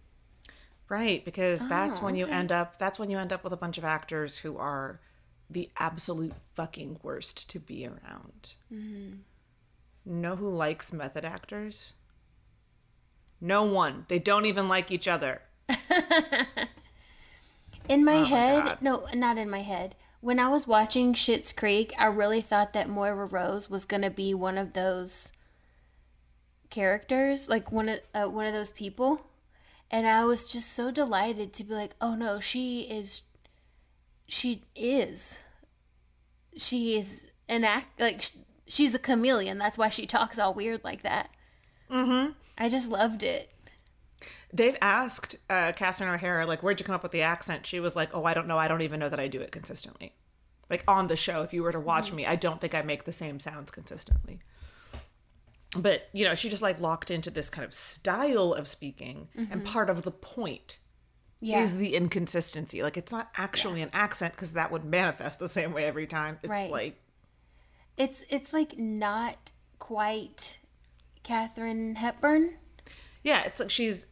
[0.89, 3.79] Right, because that's when you end up that's when you end up with a bunch
[3.79, 4.99] of actors who are
[5.51, 8.55] the absolute fucking worst to be around.
[10.05, 11.95] Know who likes method actors?
[13.41, 14.07] No one.
[14.09, 15.43] They don't even like each other.
[17.89, 18.79] In my head, God.
[18.81, 19.95] no, not in my head.
[20.21, 24.33] When I was watching Schitt's Creek, I really thought that Moira Rose was gonna be
[24.33, 25.33] one of those
[26.71, 29.27] characters, like one of uh, one of those people,
[29.91, 33.23] and I was just so delighted to be like, oh no, she is,
[34.27, 35.45] she is
[36.57, 38.23] she is an act like
[38.67, 39.59] she's a chameleon.
[39.59, 41.31] That's why she talks all weird like that.
[41.91, 42.33] Mm-hmm.
[42.57, 43.51] I just loved it.
[44.53, 47.67] They've asked uh, Catherine O'Hara, like, where'd you come up with the accent?
[47.67, 48.57] She was like, oh, I don't know.
[48.57, 50.13] I don't even know that I do it consistently.
[50.71, 53.05] Like on the show, if you were to watch me, I don't think I make
[53.05, 54.41] the same sounds consistently.
[55.77, 59.29] But, you know, she just like locked into this kind of style of speaking.
[59.51, 60.79] And part of the point
[61.41, 61.61] Yeah.
[61.63, 62.83] is the inconsistency.
[62.83, 66.39] Like, it's not actually an accent because that would manifest the same way every time.
[66.43, 66.71] It's Right.
[66.71, 67.01] like,
[67.97, 70.59] it's it's like not quite
[71.23, 72.55] Katharine Hepburn.
[73.23, 74.07] yeah, it's like she's,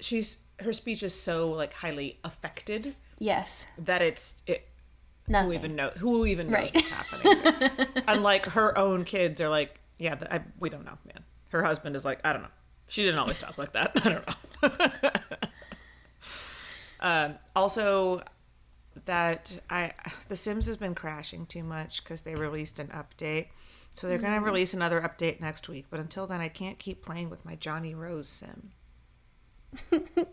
[0.00, 3.66] she's, her speech is so like highly affected Yes.
[3.78, 4.66] that it's, it,
[5.26, 6.74] who even know who even knows Right.
[6.74, 11.22] what's happening unlike her own kids are like yeah th- I, we don't know man
[11.50, 12.48] her husband is like i don't know
[12.88, 15.10] she didn't always talk like that i don't know
[17.00, 18.22] um, also
[19.06, 19.92] that i
[20.28, 23.46] the sims has been crashing too much because they released an update
[23.94, 27.02] so they're going to release another update next week but until then i can't keep
[27.02, 28.72] playing with my johnny rose sim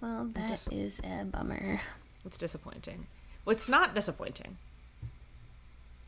[0.00, 1.80] Well, that is a bummer.
[2.24, 3.06] It's disappointing.
[3.44, 4.56] Well, it's not disappointing.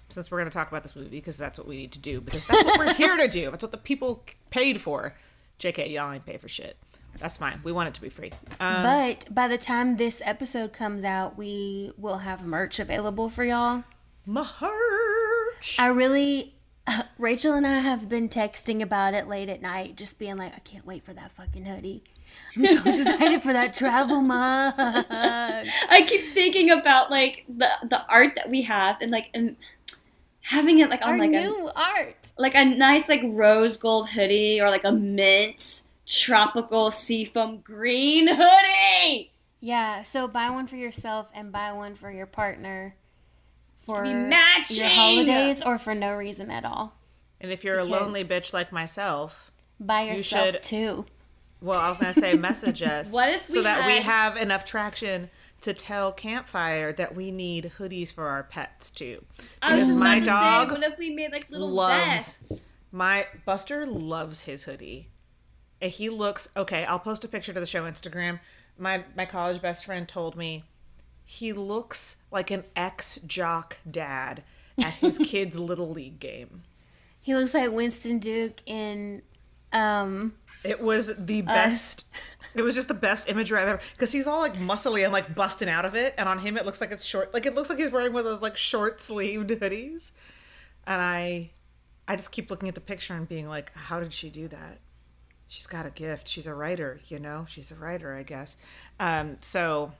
[0.09, 2.21] Since we're going to talk about this movie because that's what we need to do
[2.21, 3.51] because that's what we're here to do.
[3.51, 5.15] That's what the people paid for.
[5.59, 6.77] JK, y'all ain't pay for shit.
[7.19, 7.61] That's fine.
[7.63, 8.33] We want it to be free.
[8.59, 13.45] Um, but by the time this episode comes out, we will have merch available for
[13.45, 13.85] y'all.
[14.27, 15.77] merch.
[15.79, 16.55] I really,
[17.19, 20.59] Rachel and I have been texting about it late at night, just being like, I
[20.61, 22.03] can't wait for that fucking hoodie.
[22.57, 24.75] I'm so excited for that travel mug.
[24.77, 29.57] I keep thinking about like the the art that we have and like and
[30.41, 32.33] having it like on Our like a new art.
[32.39, 35.83] like a nice like rose gold hoodie or like a mint
[36.21, 39.33] tropical seafoam green hoodie.
[39.61, 42.97] Yeah, so buy one for yourself and buy one for your partner
[43.79, 44.91] for your matching.
[44.91, 46.95] holidays or for no reason at all.
[47.41, 49.51] and if you're a lonely bitch like myself,
[49.81, 51.07] Buy yourself should- too.
[51.61, 54.37] well, I was going to say message us What if so we that we have
[54.37, 55.31] enough traction
[55.63, 59.25] to tell Campfire that we need hoodies for our pets too.
[59.63, 61.69] I was Because just my about to dog say, what if we made like little
[61.71, 62.77] loves- vests?
[62.93, 65.09] My Buster loves his hoodie.
[65.83, 66.85] And he looks okay.
[66.85, 68.39] I'll post a picture to the show Instagram.
[68.79, 70.65] My my college best friend told me
[71.25, 74.43] he looks like an ex jock dad
[74.83, 76.63] at his kid's little league game.
[77.21, 79.23] He looks like Winston Duke in
[79.73, 82.07] um It was the best.
[82.55, 85.35] It was just the best imagery I've ever because he's all like muscly and like
[85.35, 87.33] busting out of it, and on him it looks like it's short.
[87.35, 90.13] Like it looks like he's wearing one of those like short sleeved hoodies,
[90.87, 91.51] and I,
[92.07, 94.79] I just keep looking at the picture and being like, how did she do that?
[95.53, 96.29] She's got a gift.
[96.29, 97.45] She's a writer, you know.
[97.47, 98.57] She's a writer, I guess.
[98.99, 99.93] Um, so,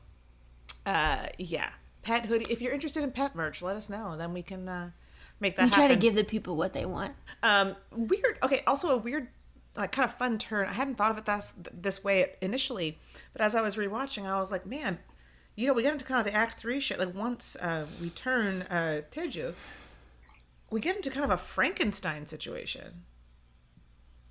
[0.87, 1.69] uh, yeah,
[2.03, 2.47] pet hoodie.
[2.51, 4.17] If you're interested in pet merch, let us know.
[4.17, 4.91] Then we can uh,
[5.41, 7.13] make that we try to give the people what they want.
[7.43, 8.39] Um, weird.
[8.43, 8.63] Okay.
[8.67, 9.29] Also, a weird,
[9.77, 10.69] like, kind of fun turn.
[10.69, 12.99] I hadn't thought of it this this way initially,
[13.35, 15.01] but as I was rewatching, I was like, man,
[15.55, 16.99] you know, we get into kind of the Act Three shit.
[16.99, 19.53] Like, once uh, we turn uh, Taeju,
[20.71, 23.03] we get into kind of a Frankenstein situation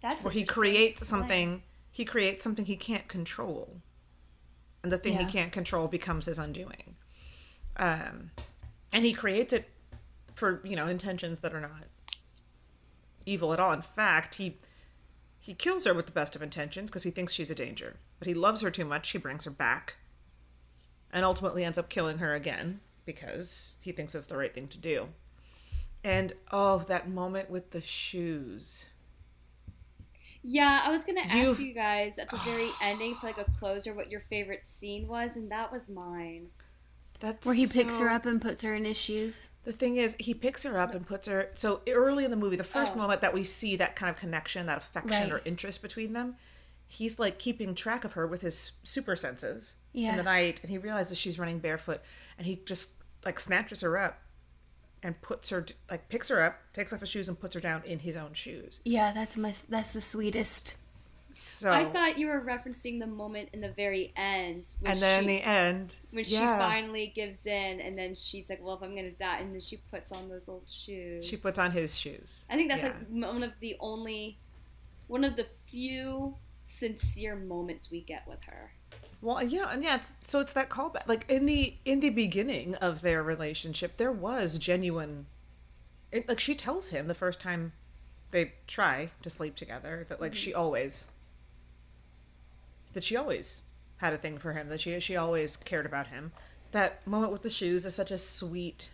[0.01, 1.63] That's where he creates something.
[1.91, 3.77] He creates something he can't control,
[4.83, 5.25] and the thing Yeah.
[5.25, 6.95] he can't control becomes his undoing.
[7.77, 8.31] Um,
[8.93, 9.69] and he creates it
[10.35, 11.83] for you know intentions that are not
[13.25, 13.71] evil at all.
[13.73, 14.57] In fact, he
[15.39, 17.97] he kills her with the best of intentions because he thinks she's a danger.
[18.19, 19.09] But he loves her too much.
[19.09, 19.95] He brings her back,
[21.11, 24.77] and ultimately ends up killing her again because he thinks it's the right thing to
[24.77, 25.09] do.
[26.03, 28.90] And oh, that moment with the shoes.
[30.43, 33.45] Yeah, I was gonna ask You've- you guys at the very ending for like a
[33.59, 36.49] closer what your favorite scene was, and that was mine.
[37.19, 39.49] That's Where he picks her up and puts her in his shoes.
[39.63, 41.51] The thing is, he picks her up and puts her.
[41.53, 42.97] So early in the movie, the first Oh.
[42.97, 45.31] moment that we see that kind of connection, that affection Right.
[45.31, 46.37] or interest between them,
[46.87, 50.79] he's like keeping track of her with his super senses in the night, and he
[50.79, 52.01] realizes she's running barefoot,
[52.39, 54.19] and he just like snatches her up
[55.03, 57.83] and puts her like picks her up, takes off his shoes, and puts her down
[57.85, 58.79] in his own shoes.
[58.85, 60.77] Yeah, that's my that's the sweetest.
[61.33, 65.23] So I thought you were referencing the moment in the very end when and then
[65.23, 68.83] she, in the end, when she finally gives in, and then she's like, "Well, if
[68.83, 71.25] I'm gonna die," and then she puts on those old shoes.
[71.25, 72.45] she puts on his shoes.
[72.49, 72.89] I think that's Yeah.
[72.89, 74.39] like one of the only,
[75.07, 78.73] one of the few sincere moments we get with her.
[79.21, 79.97] Well, yeah, and yeah.
[79.97, 81.07] It's, so it's that callback.
[81.07, 85.27] Like in the in the beginning of their relationship, there was genuine.
[86.11, 87.73] It, like she tells him the first time
[88.31, 90.59] they try to sleep together that like she mm-hmm.
[90.59, 91.09] always
[92.93, 93.61] that she always
[93.97, 96.31] had a thing for him that she she always cared about him.
[96.71, 98.89] That moment with the shoes is such a sweet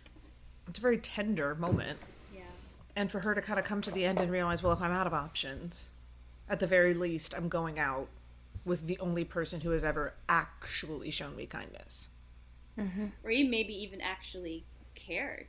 [0.68, 1.98] it's a very tender moment.
[2.34, 2.42] Yeah.
[2.94, 4.92] And for her to kind of come to the end and realize, well, if I'm
[4.92, 5.90] out of options,
[6.48, 8.08] at the very least, I'm going out
[8.68, 12.08] with the only person who has ever actually shown me kindness.
[12.78, 13.06] Mm-hmm.
[13.24, 14.64] Or you maybe even actually
[14.94, 15.46] cared.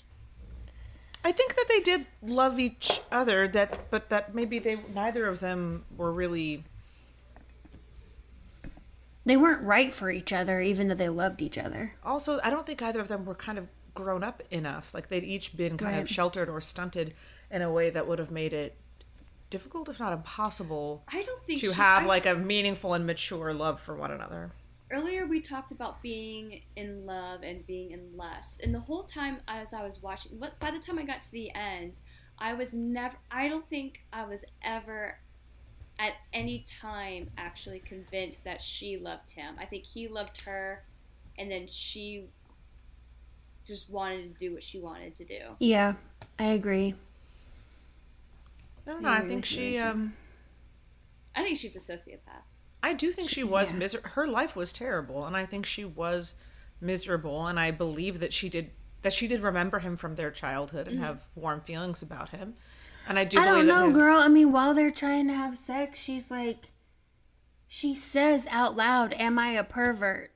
[1.23, 3.47] I think that they did love each other.
[3.47, 6.63] That, but that maybe they neither of them were really.
[9.25, 11.93] They weren't right for each other, even though they loved each other.
[12.03, 14.93] Also, I don't think either of them were kind of grown up enough.
[14.93, 17.13] Like they'd each been kind of sheltered or stunted
[17.51, 18.75] in a way that would have made it
[19.49, 23.05] difficult, if not impossible, I don't think to she- have I- like a meaningful and
[23.05, 24.51] mature love for one another.
[24.91, 29.37] earlier we talked about being in love and being in lust and the whole time
[29.47, 31.99] as i was watching by the time i got to the end
[32.39, 35.19] i was never i don't think i was ever
[35.99, 40.83] at any time actually convinced that she loved him i think he loved her
[41.37, 42.25] and then she
[43.67, 45.93] just wanted to do what she wanted to do Yeah,
[46.39, 46.95] I agree.
[48.89, 49.09] I don't know.
[49.09, 49.77] I I think she.
[49.77, 50.13] Um
[51.35, 52.43] i think she's a sociopath
[52.81, 53.77] I do think she was Yeah.
[53.77, 56.33] miser- Her life was terrible, and I think she was
[56.81, 57.45] miserable.
[57.45, 58.71] And I believe that she did
[59.01, 59.11] that.
[59.13, 62.55] She did remember him from their childhood and have warm feelings about him.
[63.07, 63.37] And I do.
[63.37, 64.17] I don't that know, his- girl.
[64.19, 66.71] I mean, while they're trying to have sex, she's like,
[67.67, 70.31] she says out loud, "Am I a pervert?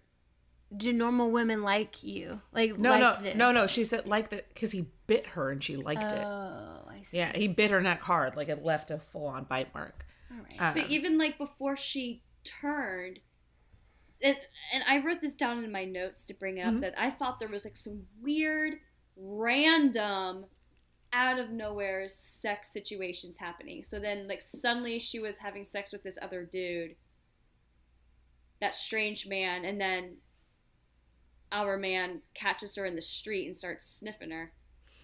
[0.75, 2.41] Do normal women like you?
[2.51, 3.67] Like No, like no, this?" no, no.
[3.67, 6.23] She said like that because he bit her and she liked it.
[6.25, 6.72] Oh, I
[7.03, 7.17] see.
[7.17, 10.05] Yeah, he bit her neck hard, like it left a full on bite mark.
[10.31, 10.61] All right.
[10.61, 13.19] Um, But even like before she turned,
[14.21, 14.37] and,
[14.73, 17.49] and I wrote this down in my notes to bring up that I thought there
[17.49, 18.75] was like some weird,
[19.17, 20.45] random,
[21.11, 23.83] out of nowhere sex situations happening.
[23.83, 26.95] So then, like, suddenly she was having sex with this other dude,
[28.59, 30.17] that strange man, and then
[31.51, 34.53] our man catches her in the street and starts sniffing her.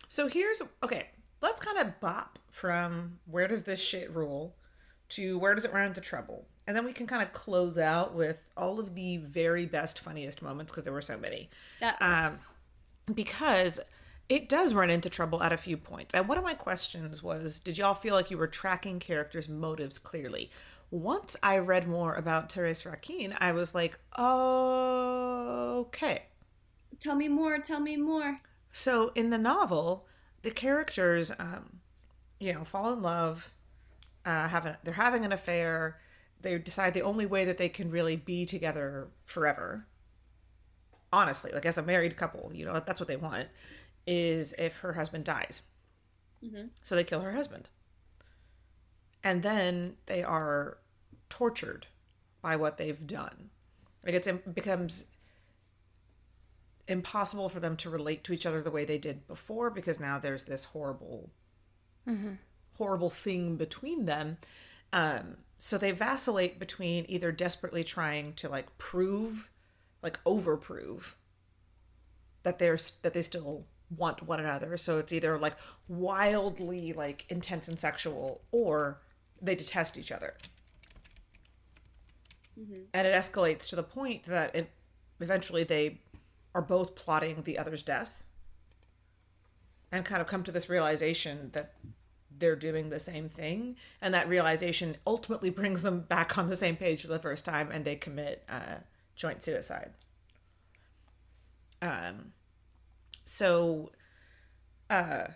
[0.07, 1.09] So here's okay.
[1.41, 4.55] Let's kind of bop from where does this shit rule
[5.09, 8.13] to where does it run into trouble, and then we can kind of close out
[8.13, 11.49] with all of the very best, funniest moments because there were so many.
[11.79, 13.79] That Um, because
[14.29, 16.13] it does run into trouble at a few points.
[16.13, 19.97] And one of my questions was Did y'all feel like you were tracking characters' motives
[19.97, 20.51] clearly?
[20.91, 26.23] Once I read more about Therese Raquin, I was like, oh, okay.
[26.99, 27.57] tell me more.
[27.59, 28.37] Tell me more.
[28.71, 30.05] So in the novel,
[30.41, 31.79] the characters, um,
[32.39, 33.53] you know, fall in love,
[34.25, 35.99] uh, have a, they're having an affair.
[36.41, 39.87] They decide the only way that they can really be together forever,
[41.11, 43.49] honestly, like as a married couple, you know, that's what they want,
[44.07, 45.63] is if her husband dies.
[46.81, 47.67] So they kill her husband.
[49.21, 50.77] And then they are
[51.29, 51.87] tortured
[52.41, 53.49] by what they've done.
[54.05, 55.07] Like it's, it becomes
[56.89, 60.19] impossible for them to relate to each other the way they did before because now
[60.19, 61.29] there's this horrible
[62.77, 64.37] horrible thing between them.
[64.91, 69.49] Um so they vacillate between either desperately trying to like prove
[70.01, 71.15] like overprove
[72.43, 73.65] that they're that they still
[73.95, 74.77] want one another.
[74.77, 75.55] So it's either like
[75.87, 79.01] wildly like intense and sexual or
[79.41, 80.35] they detest each other.
[82.93, 84.71] And it escalates to the point that it,
[85.19, 86.01] eventually they
[86.53, 88.23] are both plotting the other's death
[89.91, 91.73] and kind of come to this realization that
[92.35, 96.75] they're doing the same thing and that realization ultimately brings them back on the same
[96.75, 98.77] page for the first time and they commit uh,
[99.15, 99.91] joint suicide
[101.81, 102.33] um
[103.23, 103.91] so
[104.89, 105.27] uh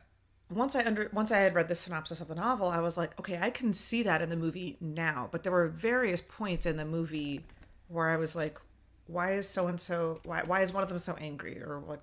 [0.49, 3.17] once I under once I had read the synopsis of the novel, I was like,
[3.19, 5.29] okay, I can see that in the movie now.
[5.31, 7.41] But there were various points in the movie
[7.87, 8.59] where I was like,
[9.07, 12.01] why is so and so why why is one of them so angry or like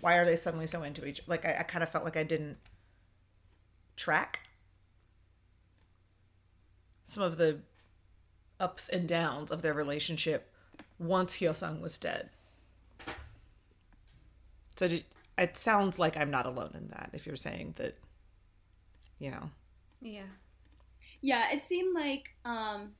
[0.00, 2.22] why are they suddenly so into each like I, I kind of felt like I
[2.22, 2.58] didn't
[3.96, 4.40] track
[7.04, 7.60] some of the
[8.58, 10.50] ups and downs of their relationship
[10.98, 12.30] once Hyosung was dead.
[14.76, 15.04] So did,
[15.36, 17.96] it sounds like I'm not alone in that if you're saying that
[19.18, 19.50] you know
[20.00, 20.26] Yeah.
[21.20, 22.92] Yeah, it seemed like um,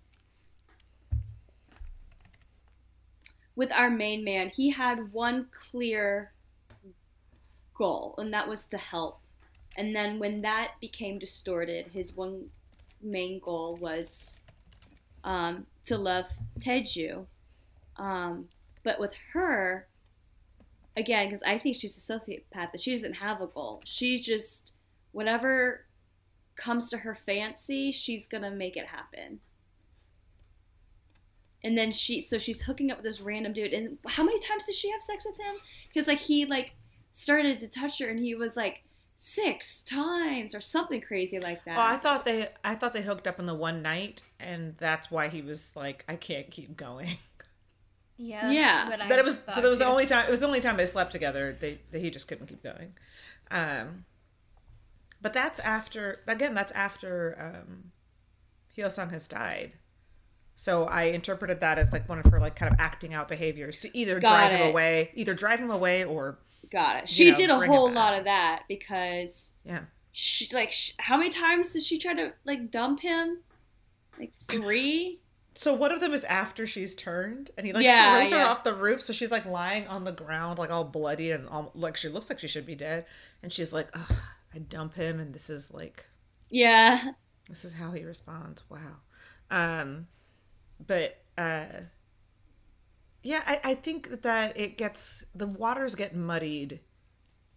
[3.56, 6.32] with our main man, he had one clear
[7.74, 9.20] goal, and that was to help.
[9.76, 12.46] And then when that became distorted, his one
[13.02, 14.38] main goal was
[15.24, 16.28] um, to love
[16.58, 17.26] Taeju.
[17.96, 18.48] Um,
[18.82, 19.86] but with her,
[20.96, 23.82] again, because I think she's a sociopath, that she doesn't have a goal.
[23.84, 24.74] She's just
[25.12, 25.86] whatever
[26.56, 29.40] comes to her fancy, she's gonna make it happen.
[31.64, 33.72] And then she, so she's hooking up with this random dude.
[33.72, 35.56] And how many times does she have sex with him?
[35.88, 36.74] Because like he like
[37.10, 38.84] started to touch her, and he was like
[39.16, 41.78] six times or something crazy like that.
[41.78, 45.10] Oh, I thought they I thought they hooked up in the one night, and that's
[45.10, 47.08] why he was like, I can't keep going.
[48.16, 48.50] Yeah.
[48.52, 48.88] Yeah.
[48.88, 50.60] what I that it was so that was the only time it was the only
[50.60, 51.56] time they slept together.
[51.58, 52.94] They that he just couldn't keep going.
[53.50, 54.04] Um,
[55.20, 56.54] but that's after again.
[56.54, 57.90] That's after um,
[58.76, 59.72] Hyo Sung has died.
[60.56, 63.80] So I interpreted that as like one of her like kind of acting out behaviors
[63.80, 66.38] to either Got drive him away, either drive him away or
[66.70, 67.08] Got it.
[67.08, 69.82] She know, did a whole lot of that because yeah.
[70.12, 73.38] she like sh- how many times did she try to like dump him?
[74.18, 75.20] Like three.
[75.56, 78.64] So one of them is after she's turned, and he like Yeah, throws her off
[78.64, 79.00] the roof.
[79.00, 82.28] So she's like lying on the ground, like all bloody and all, like she looks
[82.28, 83.06] like she should be dead.
[83.40, 84.16] And she's like, Ugh,
[84.52, 86.06] "I dump him, and this is like
[86.50, 87.12] yeah.
[87.48, 88.96] this is how he responds." Wow.
[89.48, 90.08] Um,
[90.86, 91.66] but uh,
[93.22, 96.80] yeah, I, I think that it gets the waters get muddied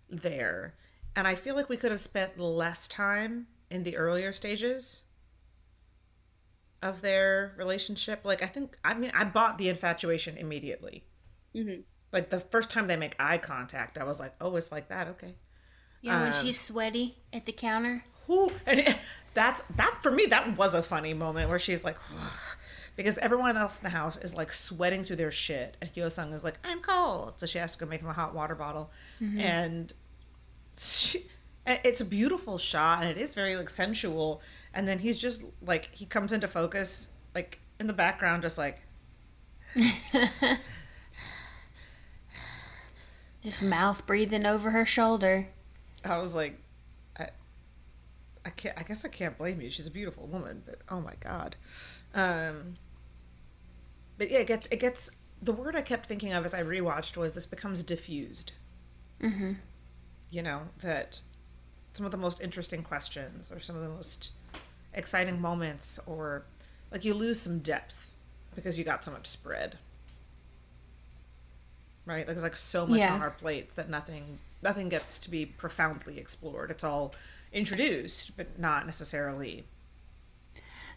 [0.09, 0.75] there,
[1.15, 5.03] and I feel like we could have spent less time in the earlier stages
[6.82, 8.21] of their relationship.
[8.23, 11.03] Like, I think, I mean, I bought the infatuation immediately.
[11.55, 11.84] Mhm.
[12.13, 15.07] Like, the first time they make eye contact, I was like, oh, it's like that.
[15.09, 15.36] Okay.
[16.01, 18.03] Yeah, when Um, she's sweaty at the counter.
[18.28, 18.51] Who?
[18.65, 18.97] And it,
[19.34, 21.97] that's, that, for me, that was a funny moment where she's like,
[22.97, 25.77] because everyone else in the house is like sweating through their shit.
[25.79, 27.39] And Hyo Sung is like, I'm cold.
[27.39, 28.91] So she has to go make him a hot water bottle.
[29.39, 29.93] And
[30.77, 31.21] she,
[31.65, 34.41] it's a beautiful shot and it is very like sensual.
[34.73, 38.81] And then he's just like, he comes into focus, like in the background, just like,
[43.41, 45.47] Just mouth breathing over her shoulder.
[46.03, 46.59] I was like,
[47.17, 47.29] I,
[48.45, 48.77] I can't.
[48.77, 49.69] I guess I can't blame you.
[49.69, 51.55] She's a beautiful woman, but oh my god.
[52.13, 52.75] Um,
[54.18, 55.09] but yeah, it gets it gets.
[55.41, 58.53] The word I kept thinking of as I rewatched was this becomes diffused.
[59.22, 59.53] Mm-hmm.
[60.32, 61.22] You know that
[61.93, 64.32] some of the most interesting questions or some of the most
[64.93, 66.43] exciting moments or
[66.91, 68.09] like you lose some depth
[68.55, 69.78] because you got so much spread
[72.05, 73.13] right like there's like so much Yeah.
[73.13, 77.13] on our plates that nothing nothing gets to be profoundly explored it's all
[77.51, 79.65] introduced but not necessarily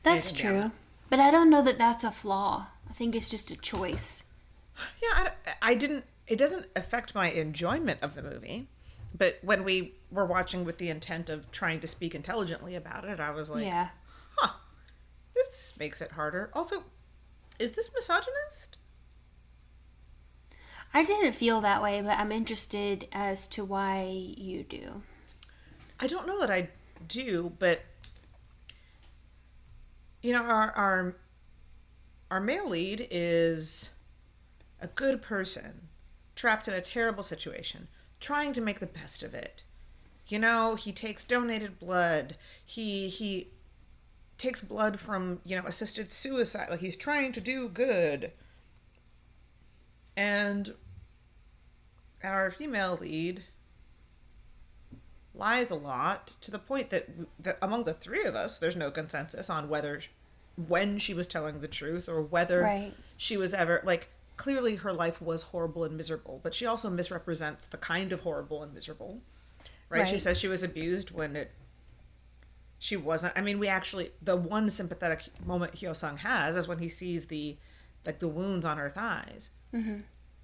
[0.02, 0.50] That's true.
[0.50, 0.72] beyond
[1.08, 2.66] But I don't know that that's a flaw.
[2.90, 4.24] I think it's just a choice.
[5.02, 5.30] yeah I,
[5.62, 8.68] I didn't it doesn't affect my enjoyment of the movie
[9.16, 13.20] but when we were watching with the intent of trying to speak intelligently about it
[13.20, 13.88] i was like yeah.
[14.36, 14.52] huh,
[15.34, 16.50] this makes it harder.
[16.52, 16.84] Also,
[17.58, 18.78] is this misogynist?
[20.92, 25.02] I didn't feel that way, but I'm interested as to why you do.
[25.98, 26.68] I don't know that I
[27.06, 27.82] do, but
[30.22, 31.16] you know, our our
[32.30, 33.94] our male lead is
[34.80, 35.88] a good person
[36.36, 39.62] trapped in a terrible situation, trying to make the best of it.
[40.26, 42.36] You know, he takes donated blood.
[42.64, 43.48] He he
[44.38, 46.70] takes blood from, you know, assisted suicide.
[46.70, 48.32] Like he's trying to do good.
[50.16, 50.74] And
[52.22, 53.44] our female lead
[55.34, 57.08] lies a lot to the point that,
[57.38, 60.00] that among the three of us, there's no consensus on whether
[60.56, 62.94] when she was telling the truth or whether Right.
[63.16, 67.66] she was ever like clearly her life was horrible and miserable, but she also misrepresents
[67.66, 69.20] the kind of horrible and miserable.
[69.88, 70.08] Right?
[70.08, 71.50] She says she was abused when it
[72.78, 73.34] she wasn't.
[73.36, 77.26] I mean, we actually the one sympathetic moment Hyo Sung has is when he sees
[77.26, 77.58] the
[78.06, 79.50] like the wounds on her thighs,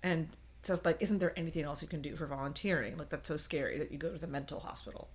[0.03, 0.29] and
[0.63, 2.99] says like, "Isn't there anything else you can do for volunteering?
[2.99, 5.09] Like that's so scary that you go to the mental hospital."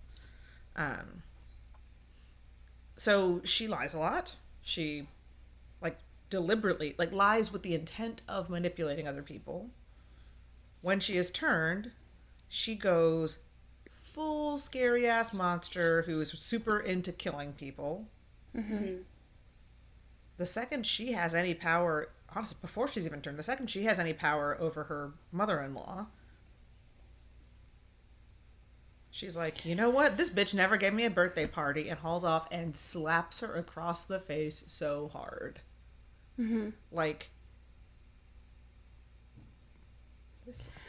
[0.75, 1.21] Um.
[2.97, 4.35] So she lies a lot.
[4.61, 5.07] She,
[5.81, 5.97] like,
[6.29, 9.69] deliberately like lies with the intent of manipulating other people.
[10.81, 11.91] When she is turned,
[12.49, 13.37] she goes
[13.91, 18.07] full scary ass monster who is super into killing people.
[18.55, 19.03] Mm-hmm.
[20.37, 23.99] The second she has any power, honestly, before she's even turned, the second she has
[23.99, 26.07] any power over her mother in law,
[29.11, 30.17] she's like, you know what?
[30.17, 34.05] This bitch never gave me a birthday party and hauls off and slaps her across
[34.05, 35.59] the face so hard.
[36.91, 37.29] Like,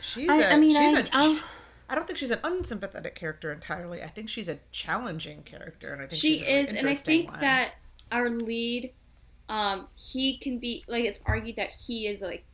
[0.01, 1.41] she's I- a I mean, she's I- a I'll-
[1.89, 4.03] I don't think she's an unsympathetic character entirely.
[4.03, 6.89] I think she's a challenging character, and I think she she's a really is and
[6.89, 7.41] i think one.
[7.41, 7.73] that
[8.11, 8.93] our lead
[9.51, 12.45] um he can be like it's argued that he is like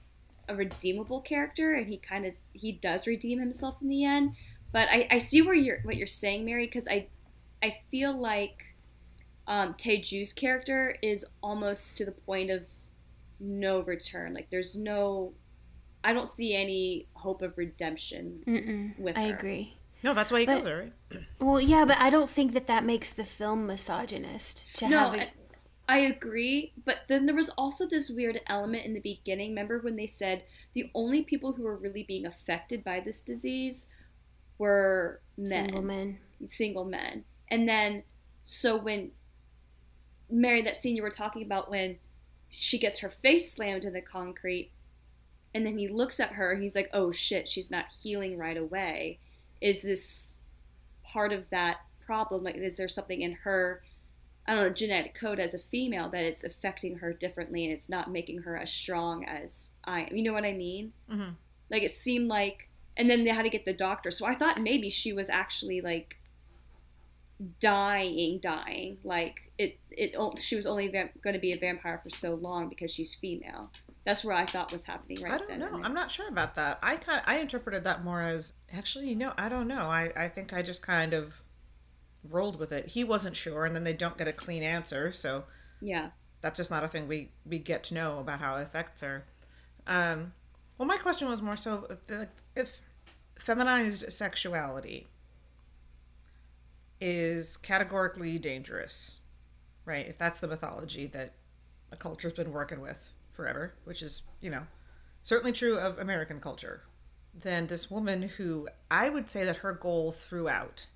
[0.48, 4.32] a redeemable character and he kind of he does redeem himself in the end
[4.72, 7.06] but i i see where you're what you're saying mary because i
[7.62, 8.74] i feel like
[9.46, 12.66] um Taeju's character is almost to the point of
[13.40, 15.32] no return like there's no
[16.04, 19.36] I don't see any hope of redemption Mm-mm, with I her.
[19.36, 19.74] agree.
[20.04, 20.78] No, that's why he But- kills her,
[21.10, 21.22] right?
[21.40, 25.14] Well, yeah, but I don't think that that makes the film misogynist to No, have
[25.14, 25.30] it.
[25.88, 29.50] I agree, but then there was also this weird element in the beginning.
[29.50, 33.88] Remember when they said the only people who were really being affected by this disease
[34.58, 36.18] were men, Single men.
[36.46, 37.24] single men.
[37.48, 38.02] And then,
[38.42, 39.12] so when
[40.30, 41.98] Mary, that scene you were talking about, when
[42.50, 44.72] she gets her face slammed in the concrete,
[45.54, 49.18] and then he looks at her, he's like, "Oh shit, she's not healing right away."
[49.60, 50.38] Is this
[51.02, 52.44] part of that problem?
[52.44, 53.82] Like, is there something in her?
[54.46, 57.90] I don't know, genetic code as a female that it's affecting her differently and it's
[57.90, 60.16] not making her as strong as I am.
[60.16, 60.92] You know what I mean?
[61.10, 61.34] Mhm.
[61.70, 62.67] Like it seemed like,
[62.98, 64.10] and then they had to get the doctor.
[64.10, 66.18] So I thought maybe she was actually like
[67.60, 68.98] dying, dying.
[69.04, 70.14] Like it, it.
[70.38, 73.70] She was only going to be a vampire for so long because she's female.
[74.04, 75.80] That's what I thought was happening right I don't know.
[75.84, 76.78] I'm not sure about that.
[76.82, 79.82] I kind I interpreted that more as actually, no, I don't know.
[79.86, 81.42] I I think I just kind of
[82.24, 82.88] rolled with it.
[82.88, 85.44] He wasn't sure, and then they don't get a clean answer, so
[85.80, 86.10] Yeah.
[86.40, 89.26] that's just not a thing we we get to know about how it affects her.
[89.86, 90.32] Um,
[90.78, 92.80] well, my question was more so if- if
[93.38, 95.06] feminized sexuality
[97.00, 99.18] is categorically dangerous,
[99.84, 100.06] right?
[100.06, 101.34] If that's the mythology that
[101.90, 104.66] a culture's been working with forever, which is, you know,
[105.22, 106.82] certainly true of American culture,
[107.32, 110.86] then this woman who I would say that her goal throughout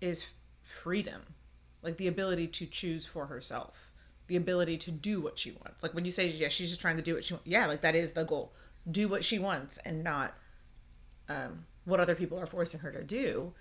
[0.00, 0.26] is
[0.62, 1.22] freedom,
[1.82, 3.90] like the ability to choose for herself,
[4.26, 5.82] the ability to do what she wants.
[5.82, 7.48] Like when you say, yeah, she's just trying to do what she wants.
[7.48, 8.52] Yeah, like that is the goal.
[8.88, 10.34] Do what she wants and not
[11.28, 13.52] um, what other people are forcing her to do.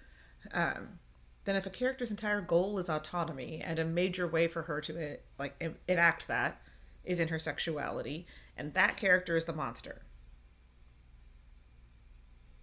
[0.53, 0.99] Um,
[1.47, 5.13] then if a character's entire goal is autonomy and a major way for her to
[5.13, 6.61] uh, like enact that
[7.05, 10.01] is in her sexuality and that character is the monster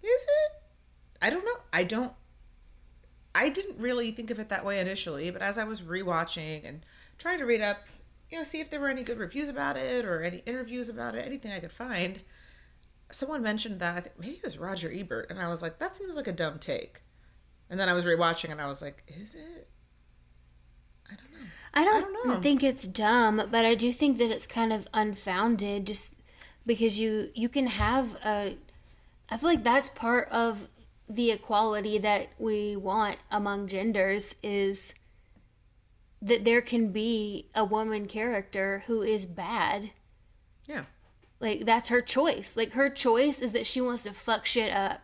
[0.03, 0.63] is it
[1.23, 2.13] i don't know i don't
[3.35, 6.85] i didn't really think of it that way initially but as i was rewatching and
[7.17, 7.87] trying to read up
[8.31, 11.15] you know see if there were any good reviews about it or any interviews about
[11.15, 12.21] it anything i could find
[13.11, 15.95] someone mentioned that i think maybe it was roger ebert and i was like that
[15.97, 17.03] seems like a dumb take
[17.71, 19.69] and then I was rewatching and I was like, is it?
[21.11, 21.47] I don't know.
[21.75, 22.41] I don't, I don't know.
[22.41, 26.15] think it's dumb, but I do think that it's kind of unfounded just
[26.67, 28.55] because you you can have a
[29.29, 30.69] I feel like that's part of
[31.09, 34.95] the equality that we want among genders is
[36.23, 39.91] that there can be a woman character who is bad.
[40.67, 40.85] Yeah.
[41.45, 42.57] Like that's her choice.
[42.57, 45.01] Like her choice is that she wants to fuck shit up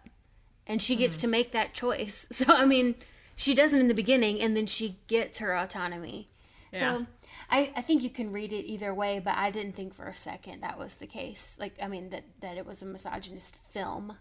[0.67, 2.27] and she gets to make that choice.
[2.33, 2.95] So I mean,
[3.37, 6.29] she doesn't in the beginning and then she gets her autonomy.
[6.73, 6.79] Yeah.
[6.79, 7.07] So
[7.51, 10.15] I, I think you can read it either way, but I didn't think for a
[10.15, 11.57] second that was the case.
[11.61, 14.17] Like I mean that that it was a misogynist film.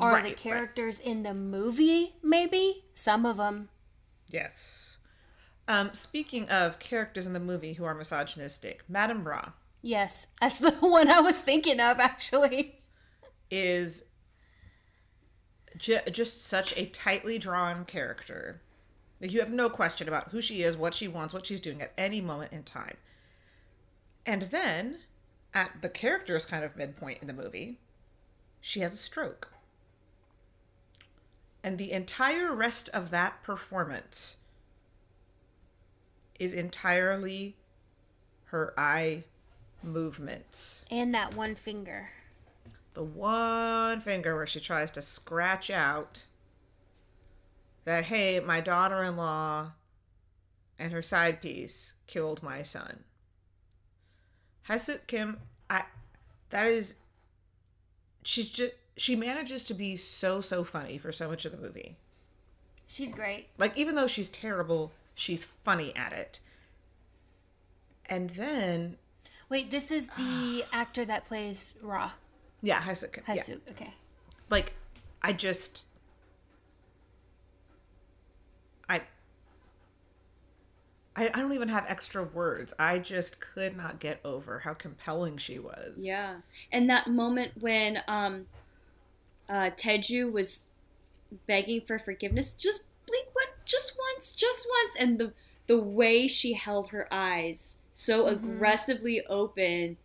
[0.00, 0.36] Are Right, the right.
[0.36, 2.84] characters in the movie, maybe?
[2.94, 3.68] Some of them.
[4.30, 4.98] Yes.
[5.66, 9.52] Um, speaking of characters in the movie who are misogynistic, Madame Ra
[9.82, 12.80] Yes, that's the one I was thinking of actually.
[13.50, 14.04] is
[15.76, 18.60] ju- just such a tightly drawn character.
[19.20, 21.92] You have no question about who she is, what she wants, what she's doing at
[21.98, 22.96] any moment in time.
[24.24, 24.98] And then,
[25.54, 27.78] at the character's kind of midpoint in the movie,
[28.60, 29.52] she has a stroke.
[31.64, 34.36] And the entire rest of that performance
[36.38, 37.56] is entirely
[38.46, 39.24] her eye
[39.82, 42.10] movements And that one finger.
[42.94, 46.26] the one finger where she tries to scratch out
[47.84, 49.72] that hey my daughter-in-law
[50.78, 53.04] and her side piece killed my son
[54.64, 55.38] Hae-sook Kim
[55.70, 55.84] i
[56.50, 56.96] that is
[58.22, 61.96] she's just she manages to be so so funny for so much of the movie
[62.90, 63.48] She's great.
[63.58, 66.40] like even though she's terrible she's funny at it
[68.06, 68.96] and then
[69.48, 72.12] Wait, this is the actor that plays Ra.
[72.62, 73.34] yeah Hae-sook Kim yeah.
[73.34, 73.62] Hae-sook.
[73.70, 73.92] Okay.
[74.50, 74.74] like
[75.22, 75.84] i just
[78.88, 79.00] i
[81.16, 82.72] I, I don't even have extra words.
[82.78, 85.94] I just could not get over how compelling she was.
[85.96, 86.36] Yeah,
[86.70, 88.46] and that moment when um,
[89.48, 90.66] uh, Taeju was
[91.48, 95.32] begging for forgiveness, just blink one, just once, just once, and the
[95.66, 98.54] the way she held her eyes so mm-hmm.
[98.54, 99.96] aggressively open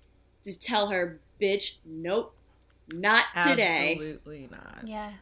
[0.42, 2.34] to tell her, "Bitch, nope,
[2.92, 4.80] not today." Absolutely not.
[4.86, 5.14] Yeah.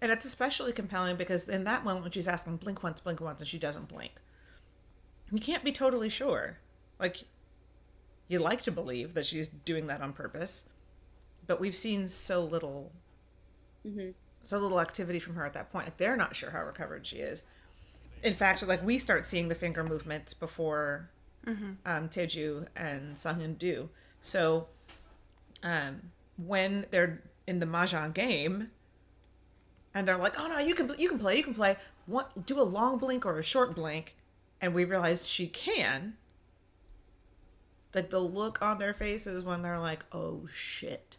[0.00, 3.40] And it's especially compelling because in that moment when she's asking blink once, blink once,
[3.40, 4.12] and she doesn't blink,
[5.32, 6.58] you can't be totally sure.
[7.00, 7.24] Like,
[8.28, 10.68] you like to believe that she's doing that on purpose,
[11.48, 12.92] but we've seen so little,
[13.84, 14.10] mm-hmm.
[14.44, 15.86] so little activity from her at that point.
[15.86, 17.42] Like they're not sure how recovered she is.
[18.22, 21.10] In fact, like we start seeing the finger movements before
[21.46, 23.90] um, Taeju and Sanghyun do.
[24.20, 24.68] So,
[25.62, 28.70] um, when they're in the mahjong game,
[29.94, 31.76] and they're like, "Oh no, you can you can play, you can play.
[32.06, 34.16] What do a long blink or a short blink?"
[34.60, 36.16] And we realize she can.
[37.94, 41.16] Like the look on their faces when they're like, "Oh shit."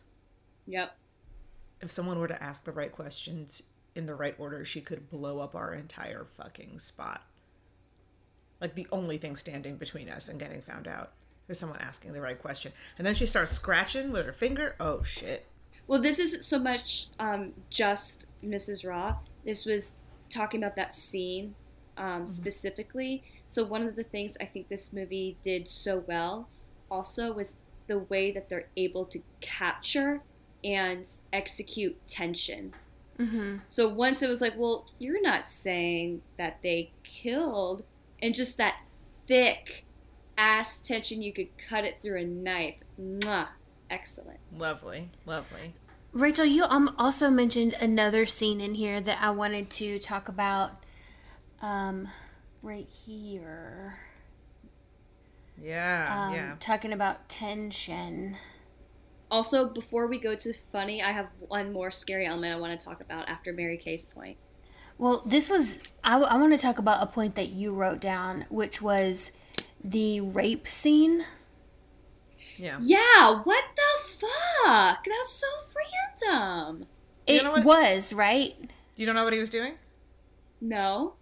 [0.67, 0.95] Yep.
[1.81, 3.63] If someone were to ask the right questions
[3.93, 7.23] in the right order, she could blow up our entire fucking spot.
[8.61, 11.11] Like the only thing standing between us and getting found out
[11.47, 12.71] is someone asking the right question.
[12.97, 14.75] And then she starts scratching with her finger.
[14.79, 15.45] Oh shit.
[15.87, 18.87] Well, this isn't so much um, just Mrs.
[18.87, 19.17] Ra.
[19.45, 19.97] This was
[20.29, 21.53] talking about that scene
[21.97, 23.23] um, specifically.
[23.49, 26.49] So one of the things I think this movie did so well
[26.89, 30.21] also was the way that they're able to capture
[30.63, 32.73] and execute tension.
[33.67, 37.83] So once it was like, well, you're not saying that they killed,
[38.21, 38.75] and just that
[39.27, 39.85] thick
[40.37, 42.77] ass tension, you could cut it through a knife.
[42.99, 43.47] Mwah.
[43.89, 44.39] Excellent.
[44.57, 45.09] Lovely.
[45.25, 45.73] Lovely.
[46.11, 50.71] Rachel, you um, also mentioned another scene in here that I wanted to talk about.
[51.61, 52.07] Um,
[52.61, 53.95] right here.
[55.61, 56.27] Yeah.
[56.27, 56.55] Um, yeah.
[56.59, 58.37] Talking about tension.
[59.31, 62.85] Also, before we go to funny, I have one more scary element I want to
[62.85, 64.37] talk about after Mary Kay's point.
[64.97, 65.81] Well, this was.
[66.03, 69.31] I, I want to talk about a point that you wrote down, which was
[69.83, 71.23] the rape scene.
[72.57, 72.77] Yeah.
[72.81, 75.03] Yeah, what the fuck?
[75.05, 75.47] That's so
[76.23, 76.85] random.
[77.27, 77.65] You It know what?
[77.65, 78.53] was, right?
[78.95, 79.73] You don't know what he was doing?
[80.61, 81.15] No.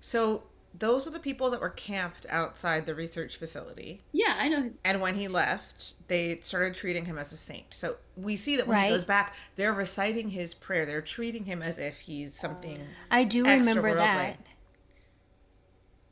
[0.00, 0.42] So
[0.72, 4.02] those are the people that were camped outside the research facility.
[4.12, 4.70] Yeah, I know.
[4.84, 7.74] And when he left, they started treating him as a saint.
[7.74, 10.86] So we see that when he goes back, they're reciting his prayer.
[10.86, 12.78] They're treating him as if he's something.
[13.10, 14.38] I do remember that.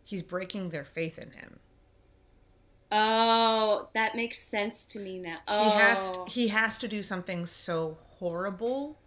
[0.05, 1.61] He's breaking their faith in him.
[2.91, 5.39] Oh, that makes sense to me now.
[5.47, 5.65] Oh.
[5.65, 6.25] He has oh.
[6.27, 8.99] he has to do something so horrible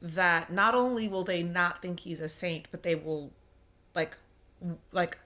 [0.00, 3.32] that not only will they not think he's a saint, but they will
[4.92, 5.18] like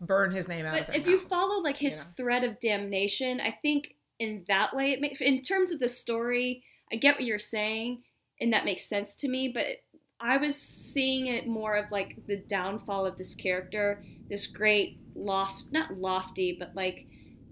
[0.00, 2.10] burn his name out of But if you follow like his you know?
[2.16, 6.64] thread of damnation, I think in that way it makes in terms of the story,
[6.92, 8.02] I get what you're saying
[8.40, 9.64] and that makes sense to me, but
[10.20, 15.64] I was seeing it more of like the downfall of this character, this great loft
[15.70, 17.06] not lofty, but like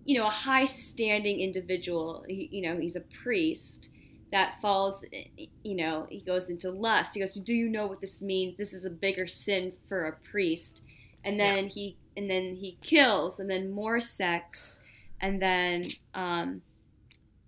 [0.05, 2.25] you know, a high standing individual.
[2.29, 3.91] He, you know, he's a priest
[4.33, 7.15] that falls, eh, eh, you know, he goes into lust.
[7.15, 8.57] He goes, "Do you know what this means?
[8.57, 10.83] This is a bigger sin for a priest."
[11.25, 14.81] And then he and then he kills, and then more sex,
[15.21, 16.63] and then um,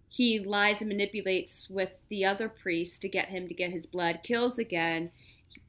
[0.09, 4.21] he lies and manipulates with the other priest to get him to get his blood.
[4.23, 5.11] Kills again.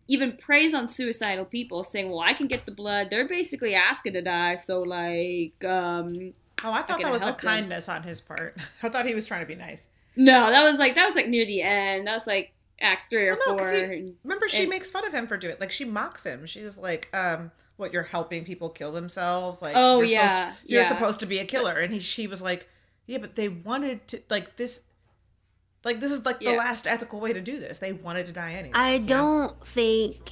[0.07, 3.09] Even preys on suicidal people, saying, "Well, I can get the blood.
[3.09, 6.33] They're basically asking to die, so like." um
[6.63, 7.35] Oh, I thought that was a them.
[7.35, 8.57] kindness on his part.
[8.83, 9.89] I thought he was trying to be nice.
[10.15, 12.07] No, that was like that was like near the end.
[12.07, 13.71] That was like act three or Well, no, four.
[13.81, 15.59] he- remember she and- makes fun of him for doing it.
[15.59, 16.45] Like she mocks him.
[16.45, 19.61] She's like, um, "What you're helping people kill themselves?
[19.61, 20.87] Like, Oh, you're yeah, supposed, you're yeah.
[20.87, 22.69] supposed to be a killer." And he, she was like,
[23.05, 24.83] "Yeah, but they wanted to like this."
[25.83, 27.77] Like this is like the last ethical way to do this.
[27.77, 28.71] They wanted to die anyway.
[28.73, 30.31] I don't think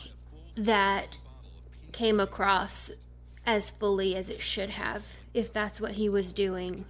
[0.56, 1.20] that
[1.92, 2.92] came across
[3.46, 6.86] as fully as it should have, if that's what he was doing.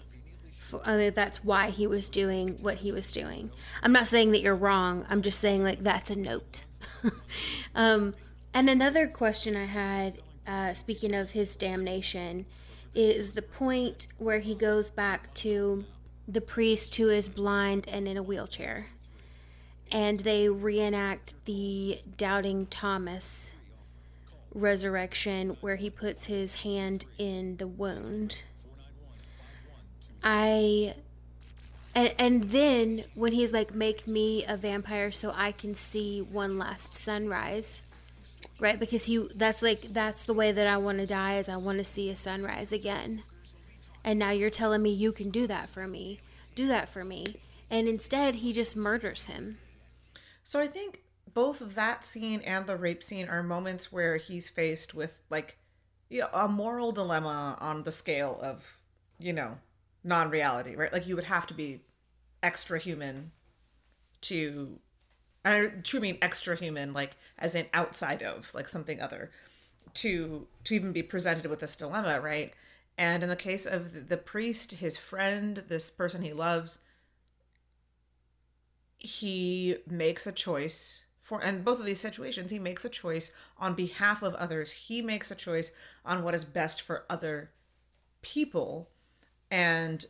[0.59, 3.51] For, I mean, that's why he was doing what he was doing.
[3.81, 5.05] I'm not saying that you're wrong.
[5.09, 6.63] I'm just saying like that's a note.
[7.75, 8.13] um,
[8.53, 12.45] and another question I had, uh, speaking of his damnation,
[12.95, 15.83] is the point where he goes back to
[16.27, 18.85] the priest who is blind and in a wheelchair
[19.93, 23.51] and they reenact the doubting Thomas
[24.53, 28.43] resurrection where he puts his hand in the wound.
[30.23, 30.95] I
[31.95, 36.57] and, and then when he's like make me a vampire so I can see one
[36.57, 37.83] last sunrise.
[38.63, 38.79] Right?
[38.79, 41.79] Because he that's like that's the way that I want to die is I want
[41.79, 43.23] to see a sunrise again.
[44.05, 46.21] And now you're telling me you can do that for me.
[46.55, 47.25] Do that for me.
[47.69, 49.57] And instead he just murders him.
[50.43, 51.01] So I think
[51.33, 55.57] both that scene and the rape scene are moments where he's faced with like
[56.09, 58.77] you know, a moral dilemma on the scale of,
[59.19, 59.57] you know,
[60.05, 60.93] non-reality, right?
[60.93, 61.81] Like you would have to be
[62.41, 63.31] extra human
[64.21, 64.79] to
[65.45, 69.31] I true mean extra human like as in outside of like something other
[69.95, 72.53] to to even be presented with this dilemma, right?
[72.97, 76.79] And in the case of the priest, his friend, this person he loves,
[78.97, 83.73] he makes a choice for and both of these situations he makes a choice on
[83.73, 85.71] behalf of others he makes a choice
[86.05, 87.51] on what is best for other
[88.21, 88.89] people
[89.51, 90.05] and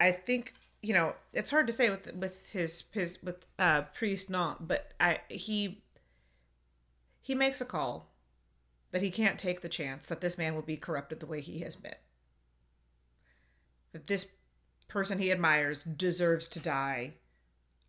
[0.00, 4.30] i think you know it's hard to say with with his his with uh priest
[4.30, 5.82] not but i he
[7.20, 8.10] he makes a call
[8.90, 11.60] that he can't take the chance that this man will be corrupted the way he
[11.60, 11.94] has been
[13.92, 14.32] that this
[14.88, 17.14] person he admires deserves to die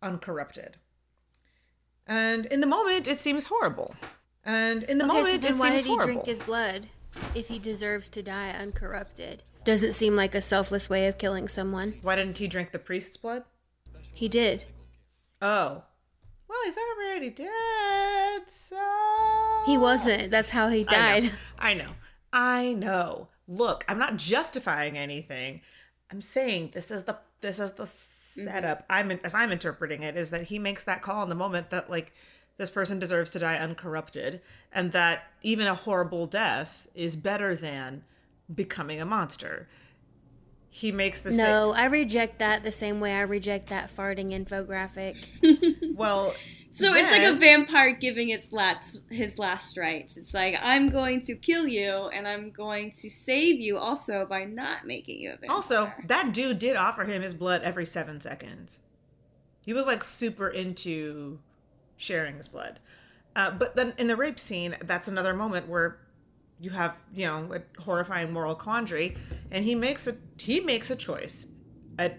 [0.02, 0.76] uncorrupted.
[2.06, 3.94] And in the moment, it seems horrible.
[4.44, 6.12] And in the Okay, moment, so then it why seems did he horrible.
[6.14, 6.86] drink his blood
[7.34, 9.42] if he deserves to die uncorrupted?
[9.64, 11.94] Does it seem like a selfless way of killing someone?
[12.02, 13.44] Why didn't he drink the priest's blood?
[14.12, 14.64] He did.
[15.40, 15.84] Oh.
[16.48, 18.76] Well, he's already dead, so.
[19.66, 20.30] He wasn't.
[20.30, 21.32] That's how he died.
[21.58, 21.84] I know.
[21.84, 21.90] I know.
[22.32, 23.28] I know.
[23.48, 25.60] Look, I'm not justifying anything.
[26.10, 28.88] I'm saying this is the this is the setup.
[28.88, 29.10] Mm-hmm.
[29.10, 31.90] I'm as I'm interpreting it is that he makes that call in the moment that
[31.90, 32.14] like
[32.56, 34.40] this person deserves to die uncorrupted
[34.72, 38.04] and that even a horrible death is better than
[38.52, 39.68] becoming a monster.
[40.70, 44.32] He makes the same No, I reject that the same way I reject that farting
[44.32, 45.94] infographic.
[45.94, 46.34] well
[46.70, 50.16] So it's like a vampire giving its last his last rites.
[50.16, 54.44] It's like I'm going to kill you and I'm going to save you also by
[54.44, 55.54] not making you a vampire.
[55.54, 58.80] Also, that dude did offer him his blood every seven seconds.
[59.66, 61.38] He was like super into
[62.02, 62.80] sharing his blood.
[63.34, 65.98] Uh, but then in the rape scene, that's another moment where
[66.60, 69.16] you have you know a horrifying moral quandary,
[69.50, 71.46] and he makes a he makes a choice,
[71.98, 72.12] a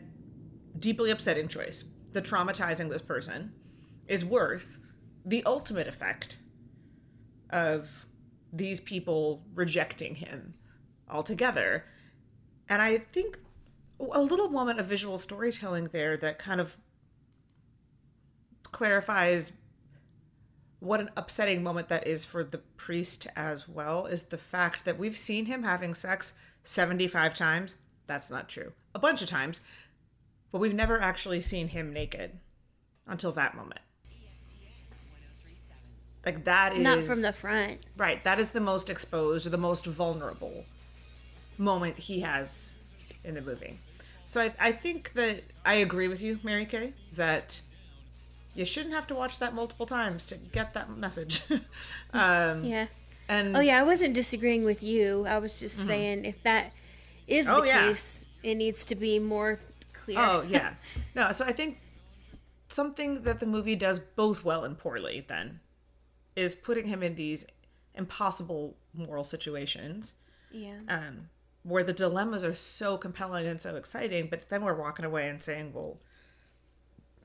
[0.77, 1.85] deeply upsetting choice.
[2.11, 3.53] The traumatizing this person
[4.07, 4.79] is worth
[5.25, 6.37] the ultimate effect
[7.49, 8.07] of
[8.51, 10.55] these people rejecting him
[11.09, 11.85] altogether.
[12.67, 13.39] And I think
[13.99, 16.77] a little moment of visual storytelling there that kind of
[18.63, 19.53] clarifies
[20.83, 24.99] what an upsetting moment that is for the priest as well is the fact that
[24.99, 27.77] we've seen him having sex 75 times.
[28.05, 28.73] That's not true.
[28.93, 29.61] A bunch of times.
[30.51, 32.39] But we've never actually seen him naked
[33.07, 33.79] until that moment.
[36.25, 37.79] Like that is Not from the front.
[37.97, 38.23] Right.
[38.23, 40.65] That is the most exposed, the most vulnerable
[41.57, 42.75] moment he has
[43.23, 43.77] in the movie.
[44.25, 47.61] So I, I think that I agree with you, Mary Kay, that
[48.55, 51.41] you shouldn't have to watch that multiple times to get that message.
[52.13, 52.87] um, Yeah.
[53.27, 55.25] and Oh yeah, I wasn't disagreeing with you.
[55.27, 56.71] I was just saying if that
[57.27, 57.61] is the Mm-hmm.
[57.61, 57.87] Oh, yeah.
[57.89, 59.59] case, it needs to be more
[59.93, 60.17] clear.
[60.19, 60.73] Oh yeah.
[61.15, 61.79] No, so I think
[62.69, 65.59] something that the movie does both well and poorly then
[66.35, 67.45] is putting him in these
[67.95, 70.15] impossible moral situations
[70.51, 70.79] yeah.
[70.87, 71.29] um,
[71.61, 75.43] where the dilemmas are so compelling and so exciting, but then we're walking away and
[75.43, 75.99] saying, well,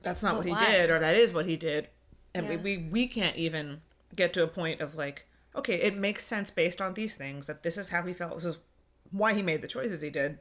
[0.01, 0.71] that's not But what he why?
[0.71, 1.87] did, or that is what he did.
[2.33, 2.57] And Yeah.
[2.57, 3.81] we, we, we can't even
[4.15, 5.25] get to a point of like,
[5.55, 8.35] okay, it makes sense based on these things that this is how he felt.
[8.35, 8.57] This is
[9.11, 10.39] why he made the choices he did.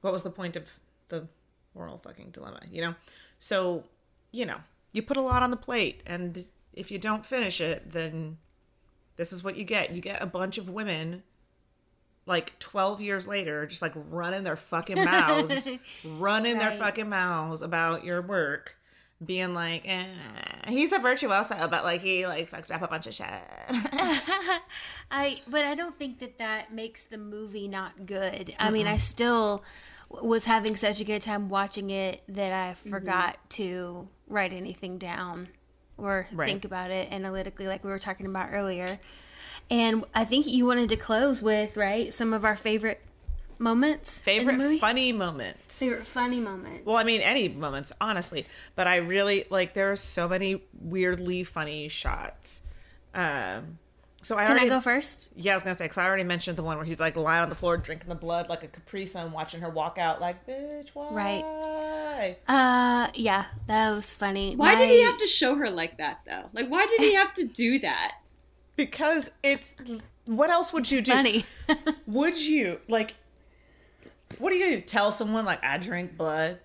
[0.00, 1.28] What was the point of the
[1.74, 2.94] moral fucking dilemma, you know?
[3.38, 3.84] So,
[4.32, 4.58] you know,
[4.92, 8.38] you put a lot on the plate, and if you don't finish it, then
[9.16, 9.92] this is what you get.
[9.94, 11.22] You get a bunch of women
[12.26, 15.68] like 12 years later just like running their fucking mouths
[16.04, 18.76] running their fucking mouths about your work
[19.24, 20.04] being like eh,
[20.68, 23.26] he's a virtuoso but like he like fucked up a bunch of shit
[25.10, 28.54] I but I don't think that that makes the movie not good.
[28.58, 28.98] I mean, I Mm-hmm.
[28.98, 29.64] still
[30.22, 32.90] was having such a good time watching it that I Mm-hmm.
[32.90, 35.48] forgot to write anything down
[35.98, 36.48] or Right.
[36.48, 38.98] think about it analytically like we were talking about earlier.
[39.70, 43.00] And I think you wanted to close with, right, some of our favorite
[43.60, 44.78] moments in the favorite movie?
[44.78, 46.84] funny moments favorite funny moments.
[46.86, 51.44] well i mean any moments honestly but i really like there are so many weirdly
[51.44, 52.62] funny shots
[53.14, 53.78] um
[54.22, 55.30] so i Can already I go first?
[55.36, 57.42] yeah i was gonna say because i already mentioned the one where he's like lying
[57.42, 60.46] on the floor drinking the blood like a capri sun watching her walk out like
[60.46, 62.36] bitch why Right.
[62.46, 64.54] Uh yeah, that was funny.
[64.54, 66.50] Why did he have to show her like that though?
[66.52, 68.12] Like why did he have to do that?
[68.76, 69.74] because it's
[70.26, 71.44] what else would you do funny?
[72.06, 73.14] would you like
[74.38, 76.58] what do you tell someone like i drink blood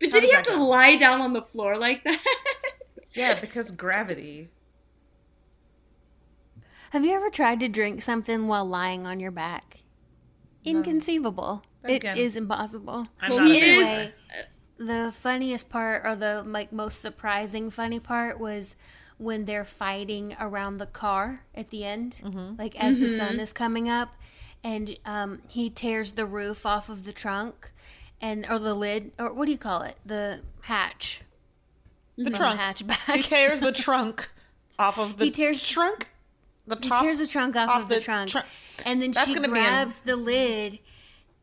[0.00, 0.64] But How did he have to go?
[0.64, 2.22] lie down on the floor like that?
[3.14, 4.50] yeah because gravity
[6.90, 9.82] Have you ever tried to drink something while lying on your back?
[10.64, 11.62] Inconceivable.
[11.82, 13.08] But It again, is impossible.
[13.20, 14.12] i'm Well, not a he is- vampire.
[14.80, 18.76] The funniest part, or the like most surprising funny part, was
[19.18, 22.54] when they're fighting around the car at the end, mm-hmm.
[22.56, 23.40] like as the sun mm-hmm.
[23.40, 24.14] is coming up,
[24.64, 27.72] and um, he tears the roof off of the trunk,
[28.20, 29.94] and or the lid or what do you call it?
[30.04, 31.22] The hatch.
[32.16, 32.58] The trunk.
[32.78, 34.28] The He tears the trunk
[34.78, 36.08] off of the He tears- trunk.
[36.66, 38.46] The top He tears the trunk off, off of the, the trunk, trunk.
[38.84, 40.80] and then That's she grabs the lid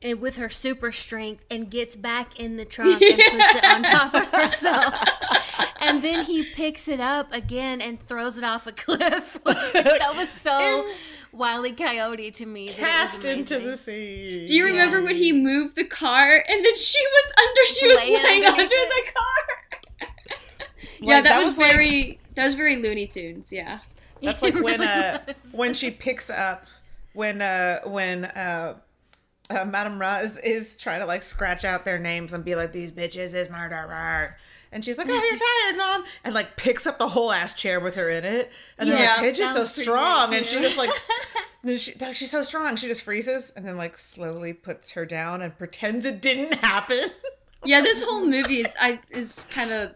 [0.03, 3.81] and with her super strength and gets back in the trunk and puts it on
[3.83, 4.93] top of herself.
[5.81, 9.39] And then he picks it up again and throws it off a cliff.
[9.45, 10.85] that was so
[11.35, 12.67] wily coyote to me.
[12.69, 14.45] that cast into the sea.
[14.47, 17.61] Do you remember when he moved the car and then she was under?
[17.73, 20.07] She was Laying laying under underneath the car.
[20.99, 22.19] yeah, Like, that, that was, was like- very.
[22.35, 23.51] that was very Looney Tunes.
[23.51, 23.79] Yeah.
[24.21, 25.19] That's like when uh
[25.51, 26.65] when she picks up
[27.13, 28.75] when uh when uh,
[29.49, 32.71] uh Madame Ra is, is trying to like scratch out their names and be like
[32.71, 34.31] these bitches is murderers.
[34.75, 35.39] And she's like, "Oh, you're
[35.71, 38.51] tired, mom," and like picks up the whole ass chair with her in it.
[38.77, 40.89] And then Yeah, like, Taeju is so strong, and she just like,
[41.63, 45.41] then she, she's so strong, she just freezes and then like slowly puts her down
[45.41, 47.09] and pretends it didn't happen.
[47.67, 49.95] Yeah, this whole movie is I is kind of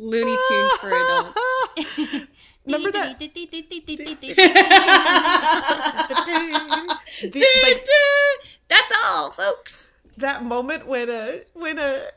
[0.00, 1.38] Looney Tunes for adults.
[2.66, 3.20] Remember that?
[3.20, 3.30] The-
[7.62, 7.86] like.
[8.66, 9.92] That's all, folks.
[10.16, 12.08] that moment when a when a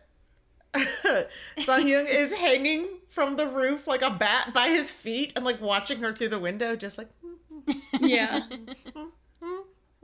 [1.57, 5.61] Sung Hyung is hanging from the roof like a bat by his feet and like
[5.61, 7.09] watching her through the window, just like
[7.99, 8.41] Yeah.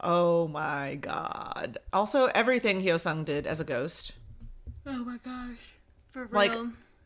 [0.00, 1.78] oh my god.
[1.92, 4.12] Also, everything Hyo Sung did as a ghost,
[4.86, 5.74] oh my gosh.
[6.10, 6.30] For real.
[6.32, 6.52] like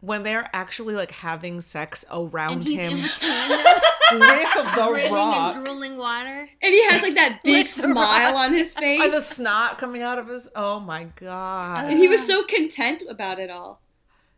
[0.00, 3.66] when they're actually like having sex around and he's him in between them,
[4.12, 6.48] with the breathing rock and drooling water.
[6.62, 8.46] And he has like that big With the smile rock.
[8.46, 9.02] on his face.
[9.02, 10.48] and the snot coming out of his.
[10.54, 11.86] Oh my god.
[11.90, 13.80] and he was so content about it all.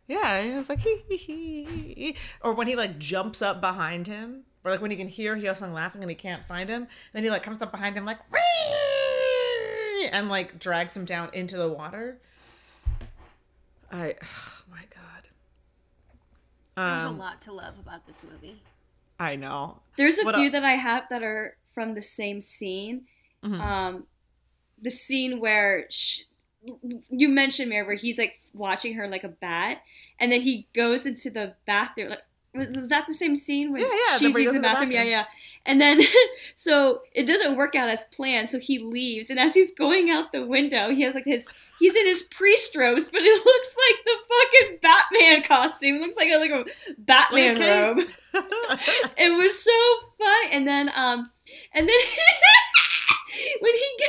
[0.07, 1.63] Yeah, he was like hee hee hee,
[1.95, 2.15] hee.
[2.41, 5.73] Or when he like jumps up behind him, or like when he can hear Hyosung
[5.73, 10.07] laughing and he can't find him, then he like comes up behind him like "Whee!"
[10.11, 12.19] and like drags him down into the water.
[13.91, 15.27] I oh my god.
[16.75, 18.59] There's a Um, lot to love about this movie.
[19.21, 19.81] I know.
[19.97, 23.05] There's a What few el- that I have that are from the same scene.
[23.45, 23.61] Mm-hmm.
[23.61, 24.07] Um,
[24.81, 26.21] the scene where sh
[27.09, 29.81] you mentioned Mary, where he's like watching her like a bat,
[30.19, 32.09] and then he goes into the bathroom.
[32.09, 32.19] Like,
[32.53, 34.91] was, was that the same scene when Yeah, yeah, she's using the in the bathroom?
[34.91, 35.25] Yeah, yeah.
[35.65, 36.01] And then
[36.55, 38.49] so it doesn't work out as planned.
[38.49, 41.47] So he leaves, and as he's going out the window, he has like his
[41.79, 45.95] he's in his priest robes, but it looks like the fucking Batman costume.
[45.97, 46.65] It looks like a like a
[46.97, 47.83] Batman Okay.
[47.83, 47.99] robe
[49.17, 49.71] it was so
[50.17, 51.25] funny and then um
[51.73, 51.95] and then
[53.59, 54.05] when he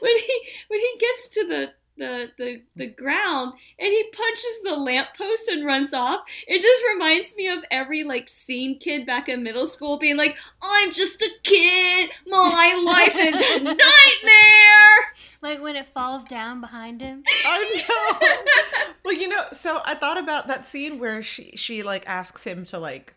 [0.00, 4.74] when he when he gets to the the, the the ground and he punches the
[4.74, 9.42] lamppost and runs off it just reminds me of every like scene kid back in
[9.42, 15.14] middle school being like i'm just a kid my life is a nightmare
[15.44, 17.22] Like when it falls down behind him.
[17.44, 18.92] I know.
[19.04, 22.64] well, you know, so I thought about that scene where she she like asks him
[22.66, 23.14] to like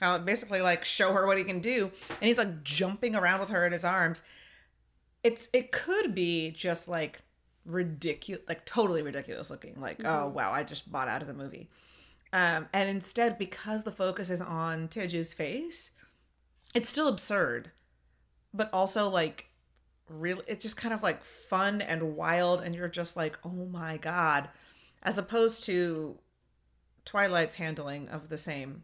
[0.00, 3.38] kind of basically like show her what he can do, and he's like jumping around
[3.38, 4.20] with her in his arms.
[5.22, 7.20] It's it could be just like
[7.64, 9.80] ridiculous, like totally ridiculous looking.
[9.80, 11.68] Like, oh wow, I just bought out of the movie.
[12.32, 15.92] Um, and instead, because the focus is on Taeju's face,
[16.74, 17.72] it's still absurd,
[18.54, 19.50] but also like
[20.10, 23.96] really it's just kind of like fun and wild and you're just like oh my
[23.96, 24.48] god
[25.02, 26.18] as opposed to
[27.04, 28.82] twilight's handling of the same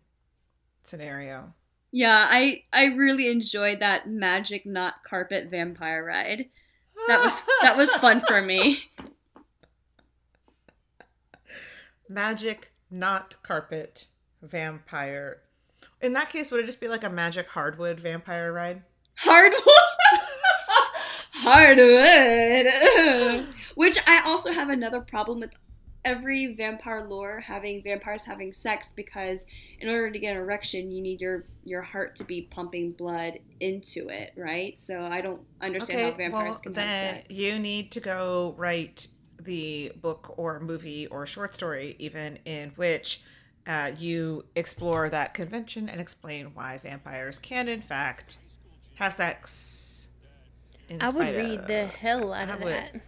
[0.82, 1.52] scenario
[1.90, 6.46] yeah i i really enjoyed that magic not carpet vampire ride
[7.06, 8.90] that was that was fun for me.
[12.08, 14.06] Magic not carpet
[14.42, 15.38] vampire.
[16.00, 18.82] In that case would it just be like a magic hardwood vampire ride?
[19.16, 19.62] Hardwood?
[21.32, 22.66] Hardwood.
[23.74, 25.50] Which i also have another problem with
[26.06, 29.44] every vampire lore having vampires having sex because
[29.80, 33.34] in order to get an erection you need your your heart to be pumping blood
[33.60, 37.58] into it right so i don't understand how vampires well, can then have sex you
[37.58, 39.08] need to go write
[39.46, 43.22] the book or movie or short story, even in which
[43.66, 48.36] uh, you explore that convention and explain why vampires can, in fact,
[48.96, 50.08] have sex.
[50.88, 52.72] in I would read of- the hell out I of would.
[52.72, 53.00] that.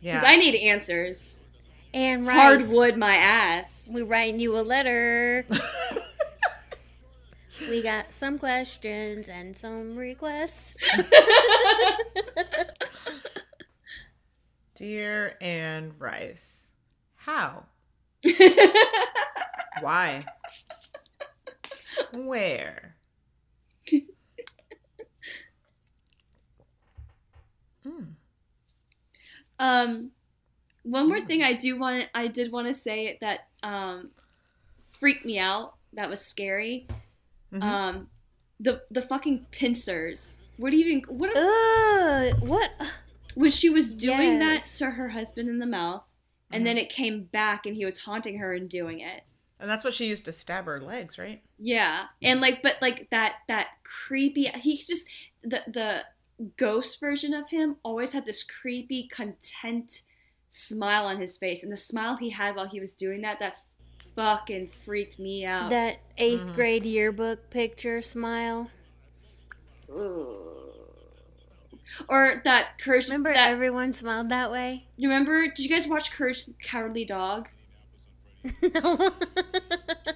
[0.00, 0.14] Yeah.
[0.14, 1.40] because i need answers
[1.92, 5.44] Anne Rice, hardwood my ass we writing you a letter.
[7.68, 10.76] we got some questions and some requests.
[14.74, 16.72] Dear Anne Rice,
[17.16, 17.64] how?
[19.80, 20.24] Why?
[22.12, 22.96] Where?
[29.58, 30.12] Um,
[30.82, 34.10] One more thing I do want I did want to say that um
[34.98, 35.74] freaked me out.
[35.92, 36.86] That was scary.
[37.52, 37.62] Mhm.
[37.62, 38.08] Um
[38.58, 40.38] the the fucking pincers.
[40.56, 42.70] What do you even what Ugh, what?
[43.34, 44.78] when she was doing Yes.
[44.78, 46.04] that to her husband in the mouth
[46.52, 49.22] and then it came back and he was haunting her and doing it.
[49.60, 51.42] And that's what she used to stab her legs, right?
[51.58, 52.06] Yeah.
[52.22, 55.06] And like but like that that creepy he just
[55.42, 56.02] the the
[56.56, 60.02] ghost version of him always had this creepy content
[60.50, 63.58] smile on his face and the smile he had while he was doing that that
[64.16, 65.70] fucking freaked me out.
[65.70, 66.54] That 8th Mhm.
[66.54, 68.70] grade yearbook picture smile.
[69.88, 70.36] Ooh.
[72.08, 74.86] or that courage Remember that everyone smiled that way?
[74.96, 77.48] you remember did you guys watch Courage the Cowardly Dog?
[78.62, 78.96] no.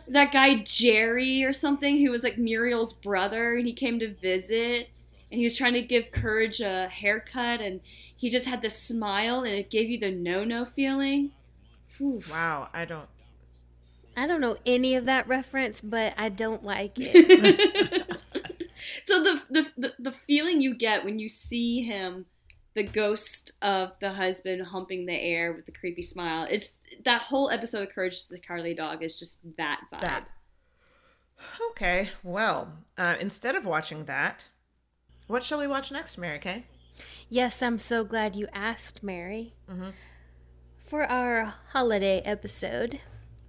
[0.08, 4.88] that guy Jerry or something who was like Muriel's brother and he came to visit
[5.34, 7.80] and he was trying to give Courage a haircut and
[8.16, 11.32] he just had this smile and it gave you the no-no feeling.
[12.00, 12.30] Oof.
[12.30, 13.08] Wow, I don't.
[14.16, 18.16] I don't know any of that reference, but I don't like it.
[19.02, 22.26] so the, the the the feeling you get when you see him
[22.74, 26.74] the ghost of the husband humping the air with the creepy smile it's
[27.04, 30.28] that whole episode of courage the Cowardly dog is just that vibe That.
[31.70, 34.46] Okay, well, uh, instead of watching that,
[35.26, 36.64] what shall we watch next, Mary Kay?
[37.28, 39.54] yes, I'm so glad you asked, Mary.
[39.70, 39.90] Mm-hmm.
[40.78, 43.00] For our holiday episode,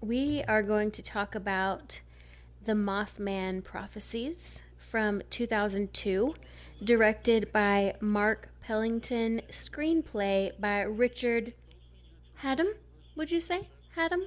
[0.01, 2.01] we are going to talk about
[2.63, 6.33] the Mothman Prophecies from 2002,
[6.83, 11.53] directed by Mark Pellington, screenplay by Richard
[12.35, 12.67] Haddam,
[13.15, 13.69] would you say?
[13.95, 14.23] Haddam?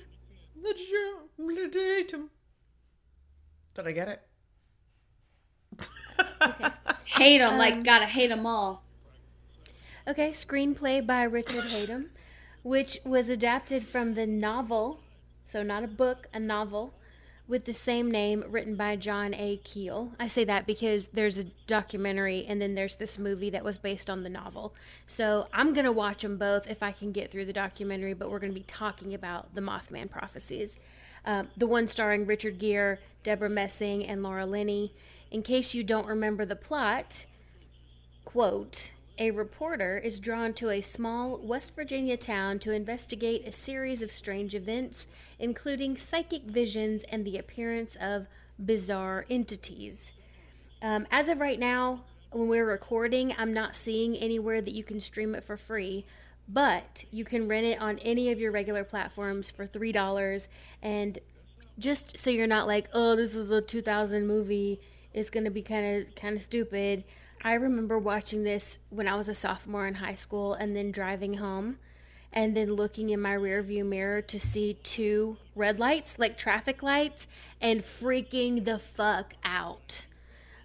[3.75, 4.28] Did I get it?
[7.05, 8.83] Hate him Um, like gotta hate them all
[10.09, 12.09] Okay, screenplay by Richard Hatem,
[12.63, 15.01] which was adapted from the novel,
[15.45, 16.95] so not a book, a novel,
[17.47, 19.59] with the same name written by John A.
[19.65, 20.13] Keel.
[20.19, 24.09] I say that because there's a documentary and then there's this movie that was based
[24.09, 24.75] on the novel.
[25.05, 28.31] So I'm going to watch them both if I can get through the documentary, but
[28.31, 30.79] we're going to be talking about the Mothman prophecies.
[31.27, 34.95] Um, the one starring Richard Gere, Debra Messing, and Laura Linney.
[35.31, 37.27] In case you don't remember the plot,
[38.25, 44.03] quote, a reporter is drawn to a small West Virginia town to investigate a series
[44.03, 48.27] of strange events, including psychic visions and the appearance of
[48.65, 50.13] bizarre entities.
[50.81, 55.01] Um, as of right now, when we're recording, I'm not seeing anywhere that you can
[55.01, 56.07] stream it for free,
[56.49, 60.49] but you can rent it on any of your regular platforms for $3.
[60.83, 61.19] And
[61.79, 64.81] just so you're not like, oh, this is a 2000 movie,
[65.19, 67.05] it's gonna be kind of kind of stupid.
[67.45, 71.35] I remember watching this when I was a sophomore in high school, and then driving
[71.35, 71.79] home,
[72.33, 77.29] and then looking in my rearview mirror to see two red lights, like traffic lights,
[77.61, 80.07] and freaking the fuck out.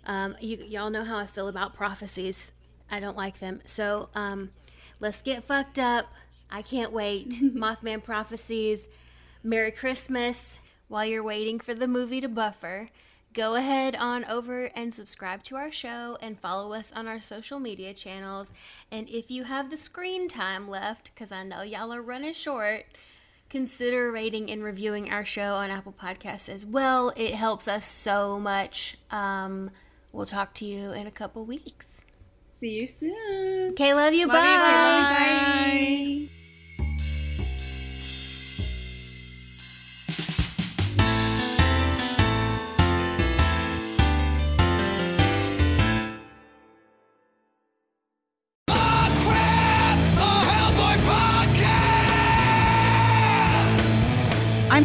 [0.06, 2.52] Um, you, y'all know how I feel about prophecies.
[2.92, 3.62] I don't like them.
[3.66, 4.52] So um,
[5.00, 6.06] let's get fucked up.
[6.52, 7.30] I can't wait.
[7.42, 8.90] Mothman prophecies.
[9.44, 10.60] Merry Christmas.
[10.90, 12.90] While you're waiting for the movie to buffer,
[13.34, 17.60] go ahead on over and subscribe to our show and follow us on our social
[17.60, 18.54] media channels.
[18.92, 22.86] And if you have the screen time left, because I know y'all are running short,
[23.50, 27.12] consider rating and reviewing our show on Apple Podcasts as well.
[27.16, 28.98] It helps us so much.
[29.12, 29.72] Um,
[30.12, 32.04] we'll talk to you in a couple weeks.
[32.52, 34.28] see you soon Okay, love you.
[34.28, 36.28] Love you, bye.
[36.30, 36.43] bye.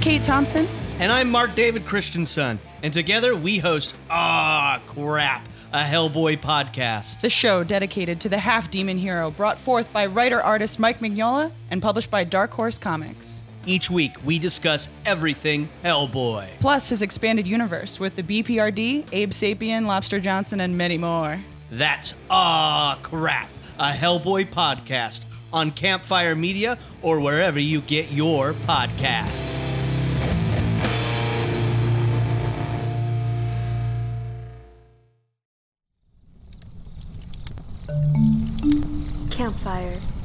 [0.08, 0.66] Kate Thompson.
[1.00, 7.20] And I'm Mark David Christensen, and together we host Ah Crap, a Hellboy podcast.
[7.20, 11.52] The show dedicated to the half demon hero brought forth by writer artist Mike Mignola
[11.70, 13.42] and published by Dark Horse Comics.
[13.66, 16.48] Each week we discuss everything Hellboy.
[16.58, 21.38] Plus his expanded universe with the BPRD, Abe Sapien, Lobster Johnson, and many more.
[21.70, 29.67] That's Ah Crap, a Hellboy podcast on Campfire Media or wherever you get your podcasts.
[39.38, 40.17] Campfire